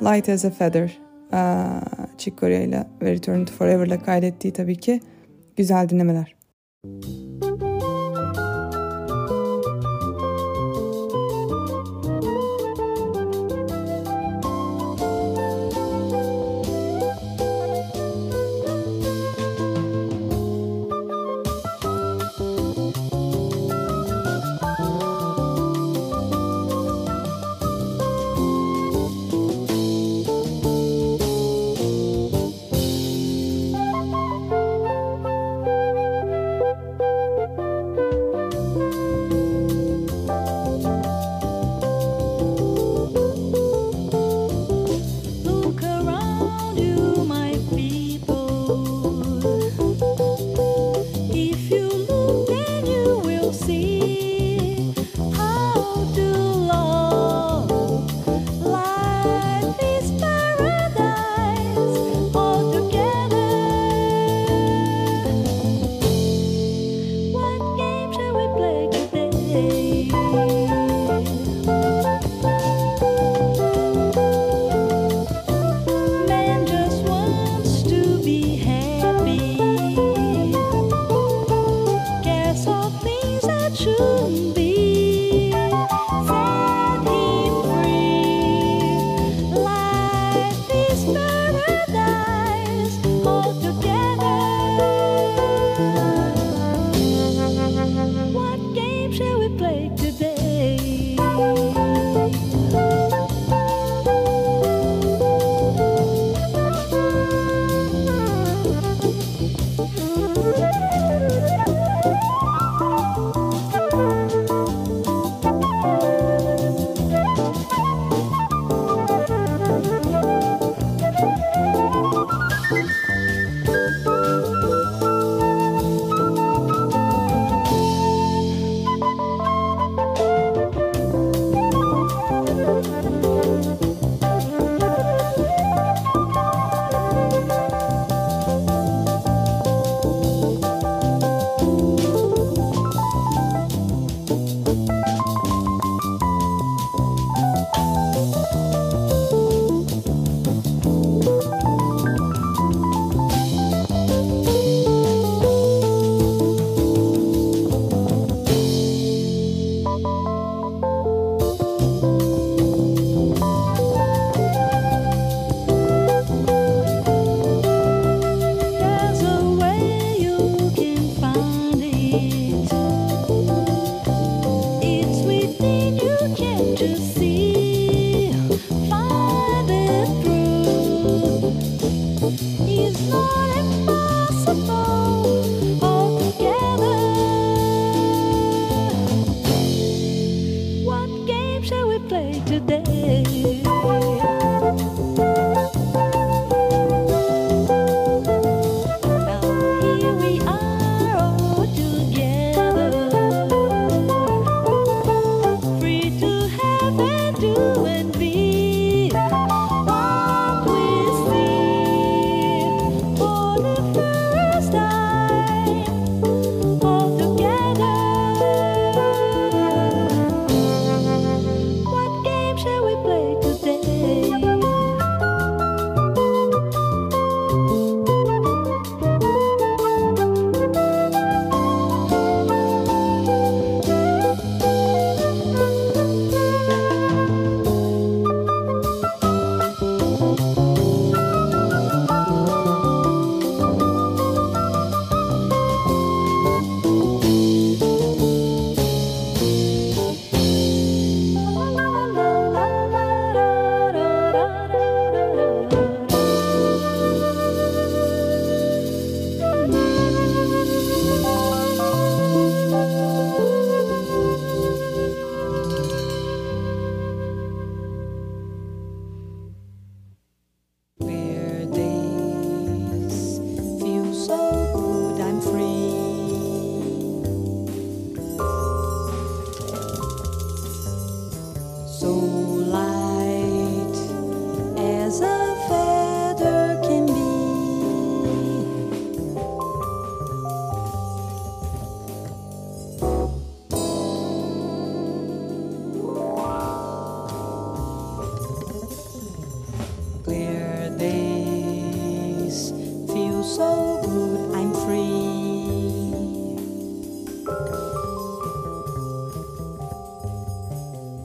Light 0.02 0.28
as 0.28 0.44
a 0.44 0.50
Feather. 0.50 1.03
Uh, 1.34 2.06
Chick 2.18 2.38
Corea 2.38 2.60
ile 2.60 2.86
Return 3.02 3.44
to 3.44 3.52
Forever 3.52 3.86
ile 3.86 3.98
kaydettiği 3.98 4.52
tabii 4.52 4.76
ki 4.76 5.00
güzel 5.56 5.88
dinlemeler. 5.88 6.34
Müzik 6.84 7.13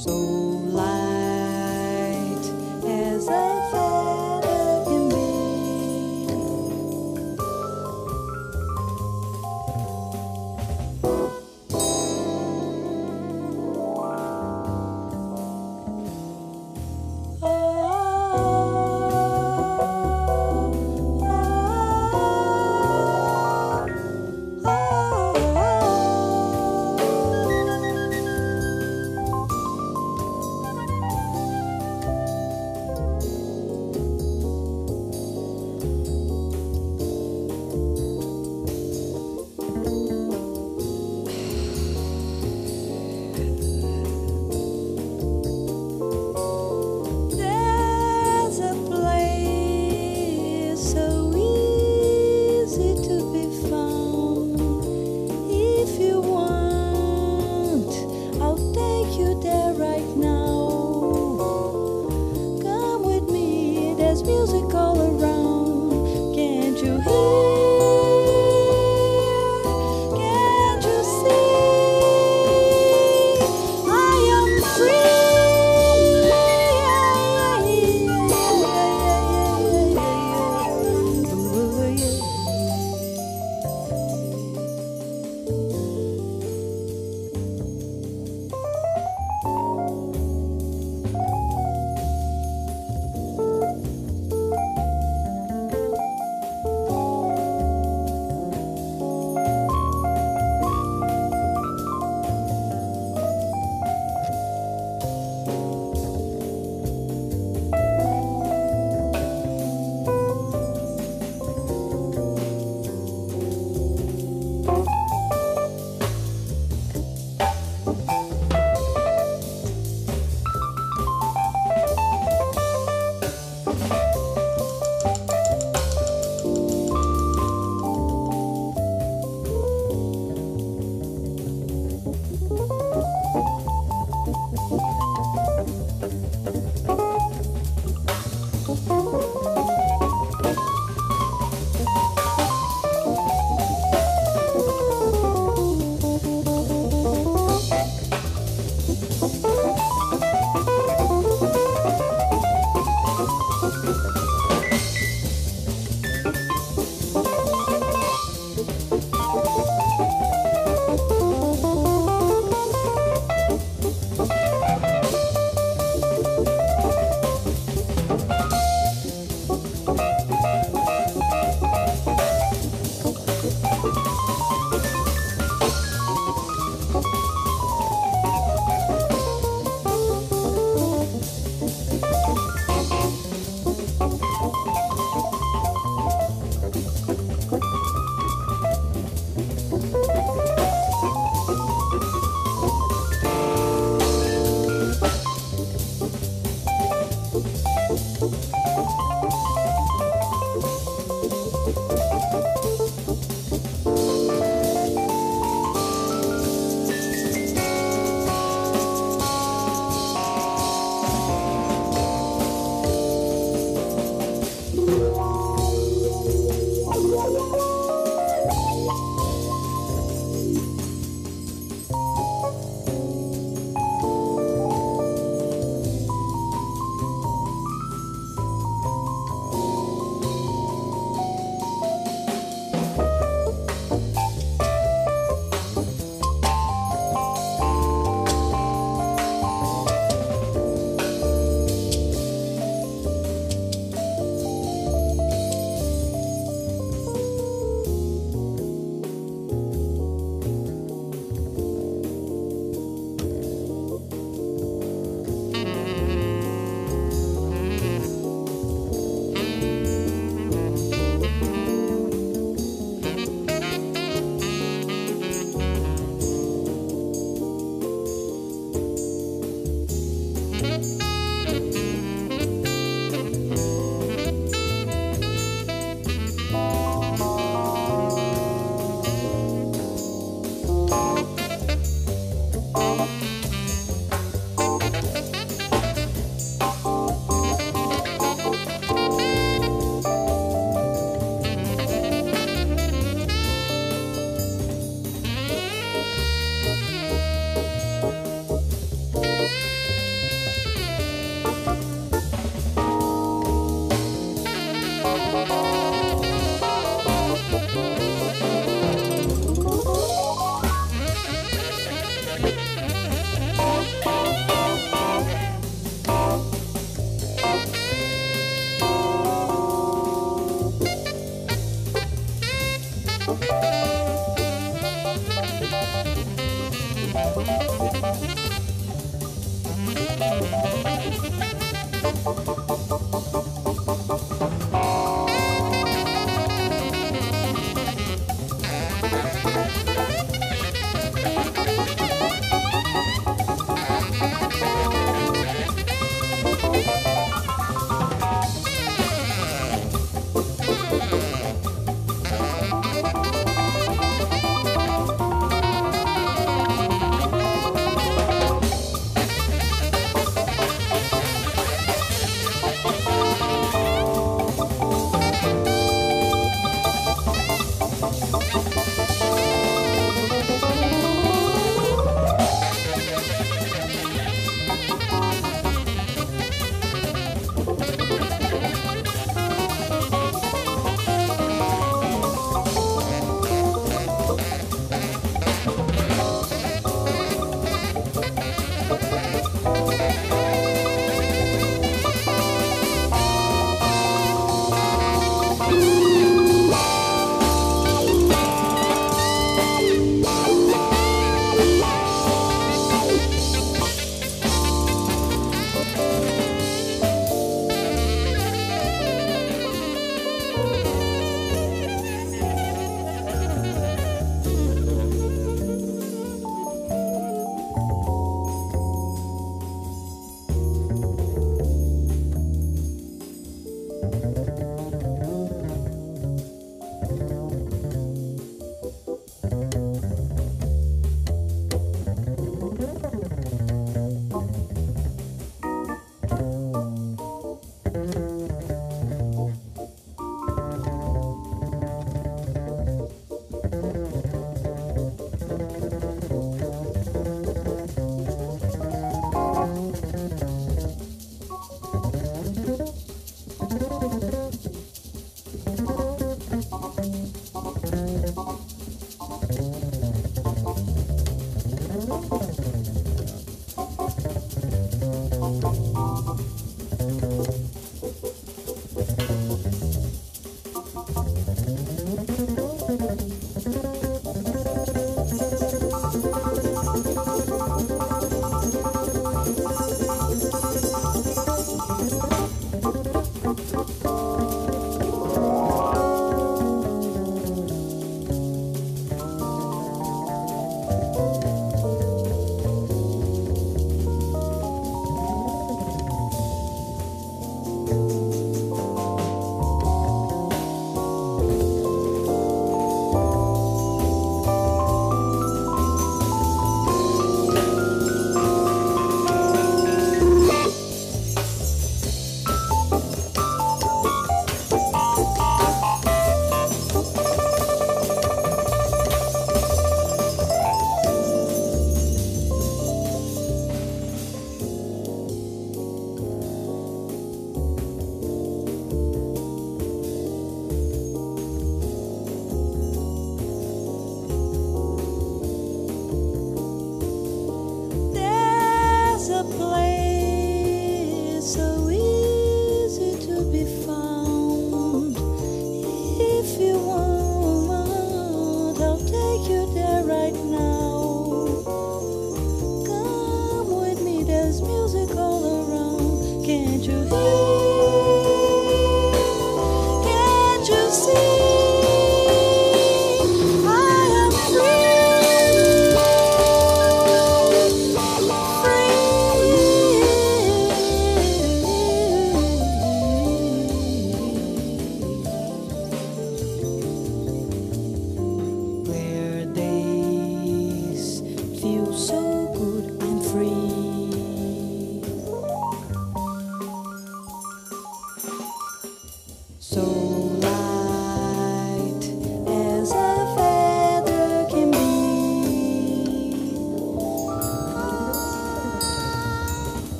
So 0.00 0.39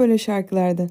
böyle 0.00 0.18
şarkılardı. 0.18 0.86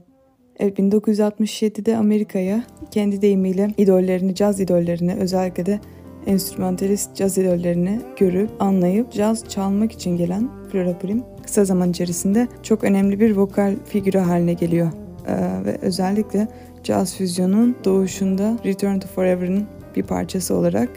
Evet 0.60 0.80
1967'de 0.80 1.97
Amerika'ya 1.97 2.64
kendi 2.91 3.22
deyimiyle 3.22 3.68
idollerini, 3.78 4.36
caz 4.36 4.60
idollerini 4.60 5.16
özellikle 5.16 5.66
de 5.66 5.80
enstrümantalist 6.26 7.16
caz 7.16 7.38
idollerini 7.38 7.99
görüp 8.18 8.49
anlayıp 8.60 9.12
caz 9.12 9.49
çalmak 9.49 9.91
için 9.91 10.18
gelen 10.18 10.49
Flora 10.72 10.97
Purim 10.97 11.24
kısa 11.43 11.66
zaman 11.66 11.89
içerisinde 11.89 12.47
çok 12.64 12.84
önemli 12.84 13.20
bir 13.20 13.36
vokal 13.36 13.76
figürü 13.86 14.18
haline 14.18 14.53
geliyor. 14.53 14.91
Ee, 15.28 15.66
ve 15.66 15.78
özellikle 15.82 16.47
caz 16.84 17.16
füzyonun 17.16 17.76
doğuşunda 17.86 18.57
Return 18.66 18.99
to 18.99 19.07
Forever'ın 19.07 19.68
bir 19.95 20.03
parçası 20.03 20.55
olarak 20.55 20.89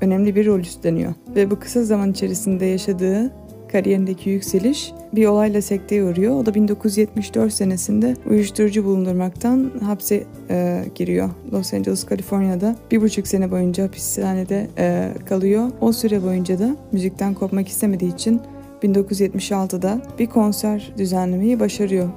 önemli 0.00 0.36
bir 0.36 0.46
rol 0.46 0.60
üstleniyor. 0.60 1.14
Ve 1.34 1.50
bu 1.50 1.58
kısa 1.58 1.84
zaman 1.84 2.10
içerisinde 2.10 2.66
yaşadığı 2.66 3.32
kariyerindeki 3.72 4.30
yükseliş 4.30 4.92
bir 5.12 5.26
olayla 5.26 5.62
sekteye 5.62 6.04
uğruyor. 6.04 6.36
O 6.36 6.46
da 6.46 6.54
1974 6.54 7.52
senesinde 7.52 8.16
uyuşturucu 8.30 8.84
bulundurmaktan 8.84 9.70
hapse 9.84 10.24
e, 10.50 10.84
giriyor. 10.94 11.30
Los 11.52 11.74
Angeles, 11.74 12.04
Kaliforniya'da 12.04 12.76
bir 12.90 13.02
buçuk 13.02 13.26
sene 13.26 13.50
boyunca 13.50 13.84
hapishanede 13.84 14.66
e, 14.78 15.12
kalıyor. 15.28 15.70
O 15.80 15.92
süre 15.92 16.22
boyunca 16.22 16.58
da 16.58 16.76
müzikten 16.92 17.34
kopmak 17.34 17.68
istemediği 17.68 18.14
için 18.14 18.40
1976'da 18.82 20.02
bir 20.18 20.26
konser 20.26 20.92
düzenlemeyi 20.98 21.60
başarıyor. 21.60 22.08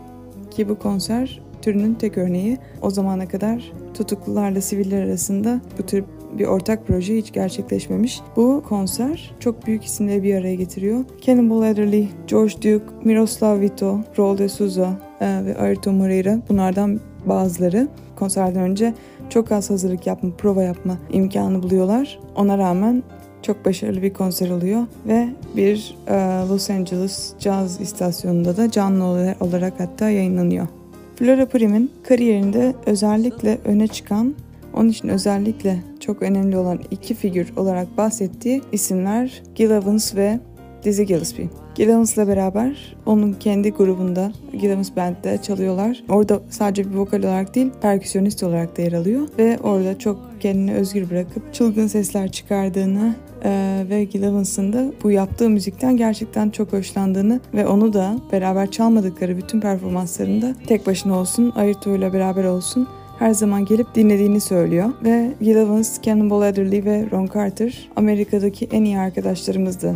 Ki 0.52 0.70
bu 0.70 0.80
konser 0.80 1.42
türünün 1.62 1.94
tek 1.94 2.18
örneği 2.18 2.58
o 2.82 2.90
zamana 2.90 3.28
kadar 3.28 3.72
tutuklularla 3.94 4.62
siviller 4.62 5.04
arasında 5.04 5.62
bu 5.80 5.84
tür 5.84 6.04
bir 6.40 6.46
ortak 6.46 6.88
proje 6.88 7.18
hiç 7.18 7.32
gerçekleşmemiş. 7.32 8.22
Bu 8.36 8.64
konser 8.70 9.36
çok 9.40 9.68
büyük 9.68 9.84
isimleri 9.84 10.24
bir 10.24 10.36
araya 10.36 10.56
getiriyor. 10.56 11.06
Cannonball 11.22 11.62
Adderley, 11.62 12.10
George 12.28 12.56
Duke, 12.56 12.94
Miroslav 13.04 13.60
Vito, 13.60 14.00
Raul 14.20 14.38
de 14.38 14.50
Souza 14.50 15.00
e, 15.22 15.46
ve 15.46 15.58
Ayrton 15.58 15.96
Moreira 15.96 16.40
bunlardan 16.50 17.00
bazıları 17.26 17.88
konserden 18.16 18.62
önce 18.62 18.94
çok 19.30 19.52
az 19.52 19.70
hazırlık 19.70 20.08
yapma, 20.08 20.30
prova 20.38 20.64
yapma 20.64 20.98
imkanı 21.12 21.64
buluyorlar. 21.64 22.20
Ona 22.36 22.58
rağmen 22.58 23.04
çok 23.42 23.66
başarılı 23.66 24.02
bir 24.02 24.14
konser 24.14 24.50
oluyor 24.50 24.84
ve 25.08 25.30
bir 25.56 25.96
e, 26.08 26.14
Los 26.50 26.70
Angeles 26.70 27.34
Jazz 27.40 27.82
istasyonunda 27.82 28.58
da 28.58 28.72
canlı 28.72 29.36
olarak 29.40 29.74
hatta 29.78 30.10
yayınlanıyor. 30.10 30.68
Flora 31.16 31.46
Prim'in 31.46 31.92
kariyerinde 32.04 32.74
özellikle 32.86 33.58
öne 33.66 33.88
çıkan 33.88 34.36
onun 34.74 34.90
için 34.90 35.08
özellikle 35.08 35.80
çok 36.06 36.22
önemli 36.22 36.58
olan 36.58 36.80
iki 36.92 37.14
figür 37.14 37.54
olarak 37.58 37.98
bahsettiği 37.98 38.62
isimler 38.72 39.44
Gil 39.56 39.72
Evans 39.72 40.16
ve 40.16 40.40
Dizzy 40.84 41.04
Gillespie. 41.04 41.50
Gil 41.76 41.90
Evans'la 41.90 42.28
beraber 42.28 42.96
onun 43.06 43.34
kendi 43.34 43.72
grubunda 43.72 44.32
Gil 44.62 44.70
Evans 44.70 44.96
Band'de 44.96 45.42
çalıyorlar. 45.42 46.04
Orada 46.10 46.42
sadece 46.50 46.92
bir 46.92 46.96
vokal 46.96 47.20
olarak 47.20 47.56
değil, 47.56 47.72
perküsyonist 47.82 48.44
olarak 48.44 48.78
da 48.78 48.82
yer 48.82 48.94
alıyor. 48.94 49.28
Ve 49.38 49.58
orada 49.64 50.00
çok 50.00 50.20
kendini 50.40 50.74
özgür 50.74 51.10
bırakıp 51.10 51.54
çılgın 51.54 51.88
sesler 51.88 52.32
çıkardığını 52.32 53.16
ee, 53.46 53.86
ve 53.90 54.04
Gil 54.04 54.24
Evans'ın 54.24 54.74
da 54.74 54.92
bu 55.04 55.12
yaptığı 55.12 55.50
müzikten 55.50 55.98
gerçekten 55.98 56.50
çok 56.50 56.74
hoşlandığını 56.74 57.40
ve 57.54 57.68
onu 57.68 57.94
da 57.94 58.16
beraber 58.32 58.72
çalmadıkları 58.72 59.38
bütün 59.38 59.62
performanslarında 59.62 60.56
tek 60.68 60.88
başına 60.88 61.20
olsun, 61.20 61.54
Ayrton 61.56 61.94
ile 61.94 62.14
beraber 62.14 62.44
olsun 62.44 62.88
her 63.20 63.32
zaman 63.32 63.66
gelip 63.66 63.96
dinlediğini 63.96 64.42
söylüyor. 64.42 64.90
Ve 65.04 65.32
Gil 65.42 65.56
Evans, 65.56 66.02
Cannonball 66.02 66.42
Adderley 66.42 66.86
ve 66.86 67.06
Ron 67.12 67.30
Carter 67.34 67.90
Amerika'daki 67.96 68.68
en 68.72 68.84
iyi 68.84 69.00
arkadaşlarımızdı 69.00 69.96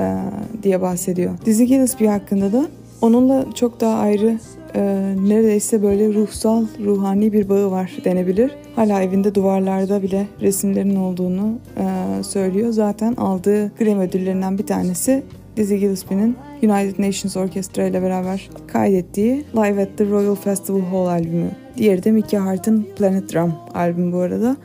e, 0.00 0.16
diye 0.62 0.80
bahsediyor. 0.80 1.34
Dizzy 1.46 1.64
Gillespie 1.64 2.08
hakkında 2.08 2.52
da 2.52 2.66
onunla 3.02 3.46
çok 3.54 3.80
daha 3.80 3.98
ayrı 3.98 4.38
e, 4.74 4.82
neredeyse 5.28 5.82
böyle 5.82 6.14
ruhsal, 6.14 6.64
ruhani 6.84 7.32
bir 7.32 7.48
bağı 7.48 7.70
var 7.70 7.96
denebilir. 8.04 8.50
Hala 8.76 9.02
evinde 9.02 9.34
duvarlarda 9.34 10.02
bile 10.02 10.26
resimlerin 10.40 10.96
olduğunu 10.96 11.58
e, 11.76 12.22
söylüyor. 12.22 12.72
Zaten 12.72 13.14
aldığı 13.14 13.72
Grammy 13.78 14.04
ödüllerinden 14.04 14.58
bir 14.58 14.66
tanesi 14.66 15.22
Dizzy 15.56 15.74
Gillespie'nin 15.76 16.36
United 16.62 16.98
Nations 16.98 17.36
Orchestra 17.36 17.84
ile 17.84 18.02
beraber 18.02 18.50
kaydettiği 18.66 19.44
Live 19.56 19.82
at 19.82 19.88
the 19.96 20.10
Royal 20.10 20.34
Festival 20.34 20.80
Hall 20.80 21.06
albümü. 21.06 21.65
Diğeri 21.76 22.04
de 22.04 22.10
Mickey 22.10 22.40
Hart'ın 22.40 22.86
Planet 22.98 23.32
Drum 23.32 23.54
albümü 23.74 24.12
bu 24.12 24.18
arada. 24.18 24.56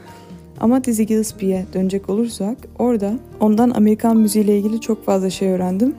Ama 0.60 0.84
Dizzy 0.84 1.04
Gillespie'ye 1.04 1.66
dönecek 1.74 2.10
olursak 2.10 2.58
orada 2.80 3.14
ondan 3.40 3.70
Amerikan 3.70 4.18
müziğiyle 4.18 4.58
ilgili 4.58 4.82
çok 4.82 5.06
fazla 5.06 5.30
şey 5.30 5.50
öğrendim 5.50 5.96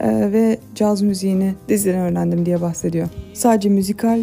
ee, 0.00 0.32
ve 0.32 0.58
caz 0.74 1.02
müziğini 1.02 1.54
Dizzy'den 1.68 2.00
öğrendim 2.00 2.46
diye 2.46 2.60
bahsediyor. 2.60 3.08
Sadece 3.34 3.68
müzikal 3.68 4.20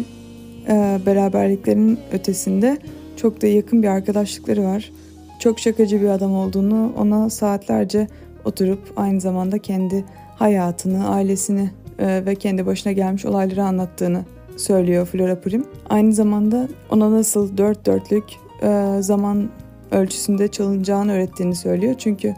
e, 0.68 0.98
beraberliklerinin 1.06 1.98
ötesinde 2.12 2.78
çok 3.16 3.42
da 3.42 3.46
yakın 3.46 3.82
bir 3.82 3.88
arkadaşlıkları 3.88 4.64
var. 4.64 4.92
Çok 5.38 5.58
şakacı 5.58 6.02
bir 6.02 6.08
adam 6.08 6.34
olduğunu 6.34 6.92
ona 6.98 7.30
saatlerce 7.30 8.06
oturup 8.44 8.92
aynı 8.96 9.20
zamanda 9.20 9.58
kendi 9.58 10.04
hayatını, 10.36 11.08
ailesini 11.08 11.70
e, 11.98 12.26
ve 12.26 12.34
kendi 12.34 12.66
başına 12.66 12.92
gelmiş 12.92 13.24
olayları 13.24 13.64
anlattığını 13.64 14.24
söylüyor 14.56 15.06
Flora 15.06 15.40
Purim. 15.40 15.64
Aynı 15.90 16.12
zamanda 16.12 16.68
ona 16.90 17.12
nasıl 17.12 17.56
dört 17.56 17.86
dörtlük 17.86 18.24
e, 18.62 18.96
zaman 19.00 19.50
ölçüsünde 19.90 20.48
çalınacağını 20.48 21.12
öğrettiğini 21.12 21.54
söylüyor. 21.54 21.94
Çünkü 21.98 22.34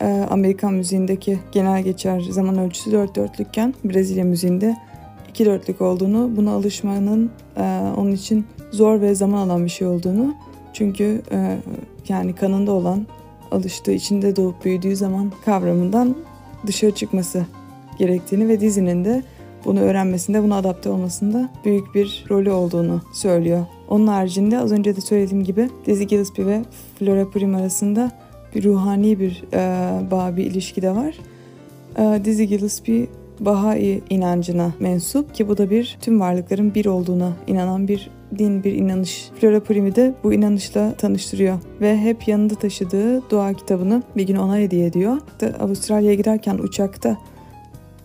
e, 0.00 0.26
Amerikan 0.30 0.74
müziğindeki 0.74 1.38
genel 1.52 1.82
geçer 1.82 2.20
zaman 2.20 2.58
ölçüsü 2.58 2.92
dört 2.92 3.16
dörtlükken 3.16 3.74
Brezilya 3.84 4.24
müziğinde 4.24 4.76
iki 5.28 5.44
dörtlük 5.44 5.80
olduğunu, 5.80 6.36
buna 6.36 6.52
alışmanın 6.52 7.30
onun 7.96 8.12
için 8.12 8.46
zor 8.70 9.00
ve 9.00 9.14
zaman 9.14 9.38
alan 9.38 9.64
bir 9.64 9.70
şey 9.70 9.86
olduğunu 9.86 10.34
çünkü 10.72 11.22
yani 12.08 12.34
kanında 12.34 12.72
olan 12.72 13.06
alıştığı, 13.50 13.92
içinde 13.92 14.36
doğup 14.36 14.64
büyüdüğü 14.64 14.96
zaman 14.96 15.32
kavramından 15.44 16.16
dışarı 16.66 16.90
çıkması 16.90 17.46
gerektiğini 17.98 18.48
ve 18.48 18.60
dizinin 18.60 19.04
de 19.04 19.22
bunu 19.66 19.80
öğrenmesinde, 19.80 20.42
buna 20.42 20.56
adapte 20.56 20.90
olmasında 20.90 21.48
büyük 21.64 21.94
bir 21.94 22.24
rolü 22.30 22.50
olduğunu 22.50 23.00
söylüyor. 23.12 23.66
Onun 23.88 24.06
haricinde 24.06 24.58
az 24.58 24.72
önce 24.72 24.96
de 24.96 25.00
söylediğim 25.00 25.44
gibi 25.44 25.70
Dizzy 25.86 26.04
Gillespie 26.04 26.46
ve 26.46 26.62
Flora 26.98 27.30
Purim 27.30 27.54
arasında 27.54 28.12
bir 28.54 28.64
ruhani 28.64 29.20
bir 29.20 29.44
e, 29.52 30.10
bağ, 30.10 30.36
bir 30.36 30.44
ilişki 30.44 30.82
de 30.82 30.90
var. 30.90 31.18
E, 31.98 32.24
Dizzy 32.24 32.44
Gillespie 32.44 33.06
Bahai 33.40 34.02
inancına 34.10 34.72
mensup 34.80 35.34
ki 35.34 35.48
bu 35.48 35.58
da 35.58 35.70
bir 35.70 35.98
tüm 36.00 36.20
varlıkların 36.20 36.74
bir 36.74 36.86
olduğuna 36.86 37.32
inanan 37.46 37.88
bir 37.88 38.10
din, 38.38 38.64
bir 38.64 38.72
inanış. 38.72 39.30
Flora 39.40 39.60
Prim'i 39.60 39.96
de 39.96 40.14
bu 40.24 40.32
inanışla 40.32 40.92
tanıştırıyor 40.92 41.58
ve 41.80 41.98
hep 41.98 42.28
yanında 42.28 42.54
taşıdığı 42.54 43.30
dua 43.30 43.52
kitabını 43.52 44.02
bir 44.16 44.26
gün 44.26 44.36
ona 44.36 44.56
hediye 44.56 44.86
ediyor. 44.86 45.16
Avustralya'ya 45.60 46.14
giderken 46.14 46.58
uçakta 46.58 47.18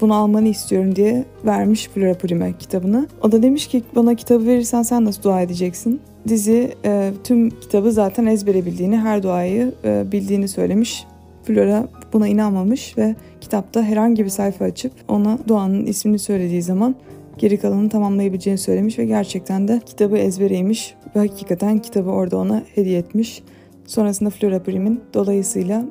bunu 0.01 0.15
almanı 0.15 0.47
istiyorum 0.47 0.95
diye 0.95 1.25
vermiş 1.45 1.87
Flora 1.87 2.13
Prim'e 2.13 2.53
kitabını. 2.59 3.07
O 3.23 3.31
da 3.31 3.43
demiş 3.43 3.67
ki 3.67 3.83
bana 3.95 4.15
kitabı 4.15 4.47
verirsen 4.47 4.81
sen 4.83 5.05
nasıl 5.05 5.23
dua 5.23 5.41
edeceksin? 5.41 6.01
Dizi 6.27 6.73
e, 6.85 7.11
tüm 7.23 7.49
kitabı 7.49 7.91
zaten 7.91 8.25
ezbere 8.25 8.65
bildiğini, 8.65 8.97
her 8.97 9.23
duayı 9.23 9.73
e, 9.83 10.11
bildiğini 10.11 10.47
söylemiş. 10.47 11.05
Flora 11.43 11.87
buna 12.13 12.27
inanmamış 12.27 12.97
ve 12.97 13.15
kitapta 13.41 13.83
herhangi 13.83 14.23
bir 14.23 14.29
sayfa 14.29 14.65
açıp 14.65 14.91
ona 15.07 15.37
duanın 15.47 15.85
ismini 15.85 16.19
söylediği 16.19 16.61
zaman 16.61 16.95
geri 17.37 17.57
kalanını 17.57 17.89
tamamlayabileceğini 17.89 18.57
söylemiş 18.57 18.99
ve 18.99 19.05
gerçekten 19.05 19.67
de 19.67 19.81
kitabı 19.85 20.17
ezbereymiş 20.17 20.95
ve 21.15 21.19
hakikaten 21.19 21.79
kitabı 21.79 22.09
orada 22.09 22.37
ona 22.37 22.63
hediye 22.75 22.99
etmiş. 22.99 23.43
Sonrasında 23.85 24.29
Flora 24.29 24.63
Prim'in 24.63 24.99
dolayısıyla 25.13 25.85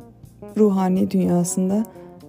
ruhani 0.57 1.11
dünyasında 1.11 1.85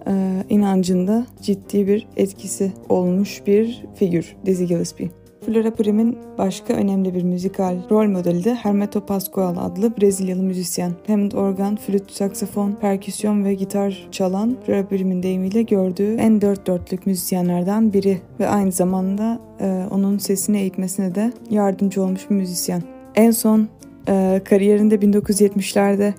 e, 0.06 0.44
inancında 0.48 1.26
ciddi 1.42 1.86
bir 1.86 2.06
etkisi 2.16 2.72
olmuş 2.88 3.42
bir 3.46 3.84
figür 3.94 4.36
Dizzy 4.46 4.64
Gillespie. 4.64 5.22
Flora 5.46 5.70
Prim'in 5.70 6.18
başka 6.38 6.74
önemli 6.74 7.14
bir 7.14 7.22
müzikal 7.22 7.76
rol 7.90 8.08
modeli 8.08 8.44
de 8.44 8.54
Hermeto 8.54 9.06
Pascoal 9.06 9.56
adlı 9.56 9.96
Brezilyalı 9.96 10.42
müzisyen. 10.42 10.92
Hammond 11.06 11.32
organ, 11.32 11.76
flüt, 11.76 12.10
saksafon, 12.10 12.72
perküsyon 12.72 13.44
ve 13.44 13.54
gitar 13.54 14.08
çalan 14.10 14.56
Flora 14.66 14.86
Prim'in 14.86 15.22
deyimiyle 15.22 15.62
gördüğü 15.62 16.14
en 16.16 16.40
dört 16.40 16.66
dörtlük 16.66 17.06
müzisyenlerden 17.06 17.92
biri 17.92 18.18
ve 18.40 18.48
aynı 18.48 18.72
zamanda 18.72 19.40
e, 19.60 19.86
onun 19.90 20.18
sesini 20.18 20.58
eğitmesine 20.58 21.14
de 21.14 21.32
yardımcı 21.50 22.02
olmuş 22.02 22.30
bir 22.30 22.34
müzisyen. 22.34 22.82
En 23.14 23.30
son 23.30 23.68
e, 24.08 24.40
kariyerinde 24.44 24.94
1970'lerde 24.94 26.12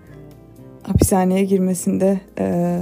hapishaneye 0.84 1.43
girmesinde 1.43 2.19
e, 2.39 2.77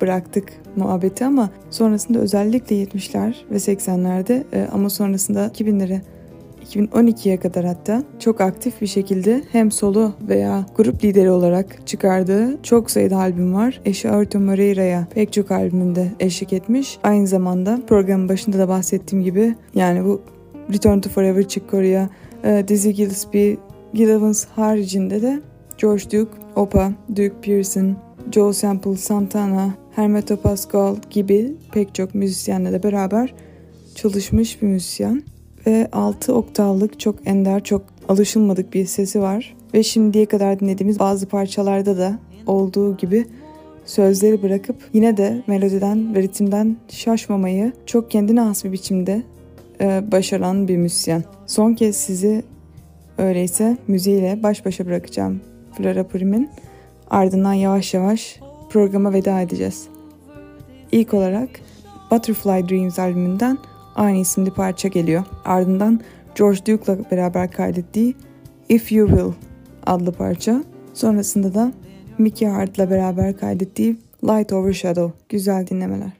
bıraktık 0.00 0.52
muhabbeti 0.76 1.24
ama 1.24 1.50
sonrasında 1.70 2.18
özellikle 2.18 2.82
70'ler 2.82 3.34
ve 3.50 3.56
80'lerde 3.56 4.42
e, 4.52 4.68
ama 4.72 4.90
sonrasında 4.90 5.46
2000'lere 5.46 6.00
2012'ye 6.68 7.40
kadar 7.40 7.64
hatta 7.64 8.02
çok 8.18 8.40
aktif 8.40 8.80
bir 8.80 8.86
şekilde 8.86 9.42
hem 9.52 9.70
solo 9.70 10.12
veya 10.28 10.66
grup 10.76 11.04
lideri 11.04 11.30
olarak 11.30 11.86
çıkardığı 11.86 12.62
çok 12.62 12.90
sayıda 12.90 13.16
albüm 13.16 13.54
var. 13.54 13.80
Eşi 13.84 14.10
Arthur 14.10 14.40
Moreira'ya 14.40 15.06
pek 15.14 15.32
çok 15.32 15.50
albümünde 15.50 16.12
eşlik 16.20 16.52
etmiş. 16.52 16.98
Aynı 17.02 17.26
zamanda 17.26 17.80
programın 17.86 18.28
başında 18.28 18.58
da 18.58 18.68
bahsettiğim 18.68 19.24
gibi 19.24 19.54
yani 19.74 20.04
bu 20.04 20.22
Return 20.72 21.00
to 21.00 21.10
Forever, 21.10 21.48
Chick 21.48 21.70
Corea, 21.70 22.08
e, 22.44 22.64
Dizzy 22.68 22.90
Gillespie, 22.90 23.56
Gil 23.94 24.08
Evans 24.08 24.44
haricinde 24.44 25.22
de 25.22 25.40
George 25.78 26.04
Duke, 26.04 26.32
Opa, 26.56 26.92
Duke 27.08 27.40
Pearson, 27.42 27.96
Joe 28.32 28.52
Sample 28.52 28.96
Santana, 28.96 29.74
Hermeto 29.96 30.36
Pascal 30.36 30.96
gibi 31.10 31.54
pek 31.72 31.94
çok 31.94 32.14
müzisyenle 32.14 32.72
de 32.72 32.82
beraber 32.82 33.34
çalışmış 33.94 34.62
bir 34.62 34.66
müzisyen. 34.66 35.22
Ve 35.66 35.88
6 35.92 36.34
oktavlık 36.34 37.00
çok 37.00 37.26
ender, 37.26 37.64
çok 37.64 37.82
alışılmadık 38.08 38.74
bir 38.74 38.86
sesi 38.86 39.20
var. 39.20 39.56
Ve 39.74 39.82
şimdiye 39.82 40.26
kadar 40.26 40.60
dinlediğimiz 40.60 40.98
bazı 40.98 41.26
parçalarda 41.26 41.98
da 41.98 42.18
olduğu 42.46 42.96
gibi 42.96 43.26
sözleri 43.84 44.42
bırakıp 44.42 44.76
yine 44.92 45.16
de 45.16 45.42
melodiden 45.46 46.14
ve 46.14 46.22
ritimden 46.22 46.76
şaşmamayı 46.88 47.72
çok 47.86 48.10
kendine 48.10 48.40
has 48.40 48.64
bir 48.64 48.72
biçimde 48.72 49.22
e, 49.80 50.12
başaran 50.12 50.68
bir 50.68 50.76
müzisyen. 50.76 51.24
Son 51.46 51.74
kez 51.74 51.96
sizi 51.96 52.42
öyleyse 53.18 53.76
müziğiyle 53.88 54.42
baş 54.42 54.64
başa 54.64 54.86
bırakacağım 54.86 55.40
Flora 55.72 56.06
Purim'in. 56.06 56.50
Ardından 57.10 57.52
yavaş 57.52 57.94
yavaş 57.94 58.40
programa 58.70 59.12
veda 59.12 59.40
edeceğiz. 59.40 59.88
İlk 60.92 61.14
olarak 61.14 61.48
Butterfly 62.10 62.68
Dreams 62.68 62.98
albümünden 62.98 63.58
aynı 63.94 64.18
isimli 64.18 64.50
parça 64.50 64.88
geliyor. 64.88 65.24
Ardından 65.44 66.00
George 66.34 66.58
Duke'la 66.66 67.10
beraber 67.10 67.50
kaydettiği 67.50 68.14
If 68.68 68.92
You 68.92 69.08
Will 69.08 69.32
adlı 69.86 70.12
parça. 70.12 70.64
Sonrasında 70.94 71.54
da 71.54 71.72
Mickey 72.18 72.48
Hart'la 72.48 72.90
beraber 72.90 73.36
kaydettiği 73.36 73.96
Light 74.24 74.52
Overshadow. 74.52 75.18
Güzel 75.28 75.66
dinlemeler. 75.66 76.17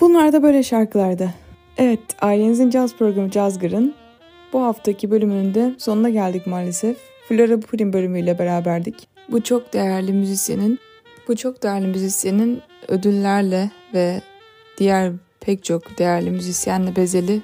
Bunlar 0.00 0.32
da 0.32 0.42
böyle 0.42 0.62
şarkılarda. 0.62 1.30
Evet, 1.76 2.00
ailenizin 2.20 2.70
caz 2.70 2.96
programı 2.96 3.30
Cazgır'ın 3.30 3.94
bu 4.52 4.62
haftaki 4.62 5.10
bölümünde 5.10 5.74
sonuna 5.78 6.10
geldik 6.10 6.46
maalesef. 6.46 6.96
Flora 7.28 7.60
Purim 7.60 7.92
bölümüyle 7.92 8.38
beraberdik. 8.38 9.08
Bu 9.28 9.42
çok 9.42 9.72
değerli 9.72 10.12
müzisyenin, 10.12 10.78
bu 11.28 11.36
çok 11.36 11.62
değerli 11.62 11.86
müzisyenin 11.86 12.62
ödüllerle 12.88 13.70
ve 13.94 14.20
diğer 14.78 15.12
pek 15.40 15.64
çok 15.64 15.98
değerli 15.98 16.30
müzisyenle 16.30 16.96
bezeli 16.96 17.42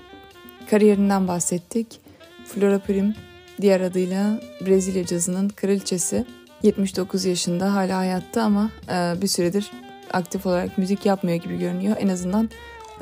kariyerinden 0.71 1.29
bahsettik. 1.29 2.01
Flora 2.45 2.79
Purim 2.79 3.15
diğer 3.61 3.81
adıyla 3.81 4.41
Brezilya 4.67 5.07
cazının 5.07 5.49
kraliçesi. 5.49 6.25
79 6.63 7.25
yaşında 7.25 7.75
hala 7.75 7.99
hayatta 7.99 8.43
ama 8.43 8.71
e, 8.89 9.23
bir 9.23 9.27
süredir 9.27 9.71
aktif 10.17 10.47
olarak 10.47 10.79
müzik 10.79 11.07
yapmıyor 11.07 11.39
gibi 11.39 11.59
görünüyor. 11.59 11.97
En 12.01 12.09
azından 12.09 12.51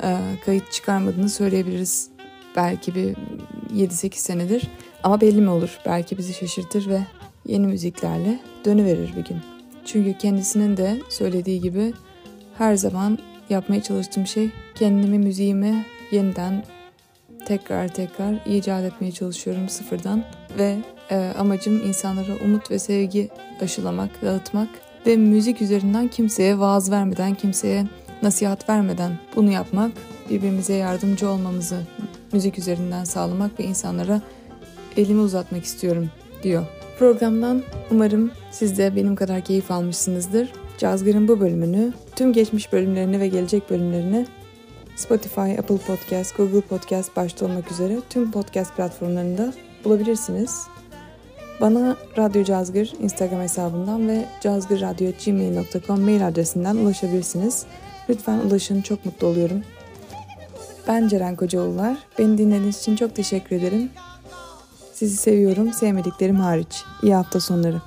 e, 0.03 0.17
kayıt 0.45 0.71
çıkarmadığını 0.71 1.29
söyleyebiliriz. 1.29 2.09
Belki 2.55 2.95
bir 2.95 3.15
7-8 3.75 4.15
senedir. 4.15 4.67
Ama 5.03 5.21
belli 5.21 5.41
mi 5.41 5.49
olur? 5.49 5.79
Belki 5.85 6.17
bizi 6.17 6.33
şaşırtır 6.33 6.89
ve 6.89 6.99
yeni 7.45 7.67
müziklerle 7.67 8.39
dönüverir 8.65 9.15
bir 9.15 9.25
gün. 9.25 9.37
Çünkü 9.85 10.17
kendisinin 10.17 10.77
de 10.77 10.99
söylediği 11.09 11.61
gibi 11.61 11.93
her 12.57 12.75
zaman 12.75 13.17
yapmaya 13.49 13.83
çalıştığım 13.83 14.27
şey 14.27 14.49
kendimi 14.75 15.19
müziğimi 15.19 15.85
yeniden 16.11 16.63
tekrar 17.45 17.87
tekrar 17.87 18.45
icat 18.45 18.83
etmeye 18.83 19.11
çalışıyorum 19.11 19.69
sıfırdan 19.69 20.23
ve 20.57 20.77
e, 21.11 21.33
amacım 21.37 21.87
insanlara 21.87 22.35
umut 22.45 22.71
ve 22.71 22.79
sevgi 22.79 23.29
aşılamak, 23.61 24.21
dağıtmak 24.21 24.69
ve 25.07 25.17
müzik 25.17 25.61
üzerinden 25.61 26.07
kimseye 26.07 26.59
vaaz 26.59 26.91
vermeden, 26.91 27.35
kimseye 27.35 27.85
nasihat 28.21 28.69
vermeden 28.69 29.11
bunu 29.35 29.51
yapmak, 29.51 29.91
birbirimize 30.29 30.73
yardımcı 30.73 31.29
olmamızı 31.29 31.77
müzik 32.33 32.59
üzerinden 32.59 33.03
sağlamak 33.03 33.59
ve 33.59 33.63
insanlara 33.63 34.21
elimi 34.97 35.21
uzatmak 35.21 35.63
istiyorum 35.63 36.09
diyor. 36.43 36.65
Programdan 36.99 37.63
umarım 37.91 38.31
siz 38.51 38.77
de 38.77 38.95
benim 38.95 39.15
kadar 39.15 39.41
keyif 39.41 39.71
almışsınızdır. 39.71 40.49
Cazgır'ın 40.77 41.27
bu 41.27 41.39
bölümünü, 41.39 41.93
tüm 42.15 42.33
geçmiş 42.33 42.73
bölümlerini 42.73 43.19
ve 43.19 43.27
gelecek 43.27 43.69
bölümlerini 43.69 44.27
Spotify, 44.95 45.41
Apple 45.41 45.77
Podcast, 45.77 46.37
Google 46.37 46.61
Podcast 46.61 47.15
başta 47.15 47.45
olmak 47.45 47.71
üzere 47.71 47.97
tüm 48.09 48.31
podcast 48.31 48.75
platformlarında 48.75 49.53
bulabilirsiniz. 49.83 50.74
Bana 51.61 51.97
Radyo 52.17 52.43
Cazgır 52.43 52.93
Instagram 52.99 53.41
hesabından 53.41 54.07
ve 54.07 54.25
cazgırradyo.gmail.com 54.41 56.01
mail 56.01 56.27
adresinden 56.27 56.75
ulaşabilirsiniz. 56.75 57.65
Lütfen 58.09 58.39
ulaşın 58.39 58.81
çok 58.81 59.05
mutlu 59.05 59.27
oluyorum. 59.27 59.61
Ben 60.87 61.07
Ceren 61.07 61.35
Kocaoğullar. 61.35 61.97
Beni 62.19 62.37
dinlediğiniz 62.37 62.79
için 62.79 62.95
çok 62.95 63.15
teşekkür 63.15 63.55
ederim. 63.55 63.89
Sizi 64.93 65.17
seviyorum, 65.17 65.73
sevmediklerim 65.73 66.39
hariç. 66.39 66.83
İyi 67.03 67.15
hafta 67.15 67.39
sonları. 67.39 67.81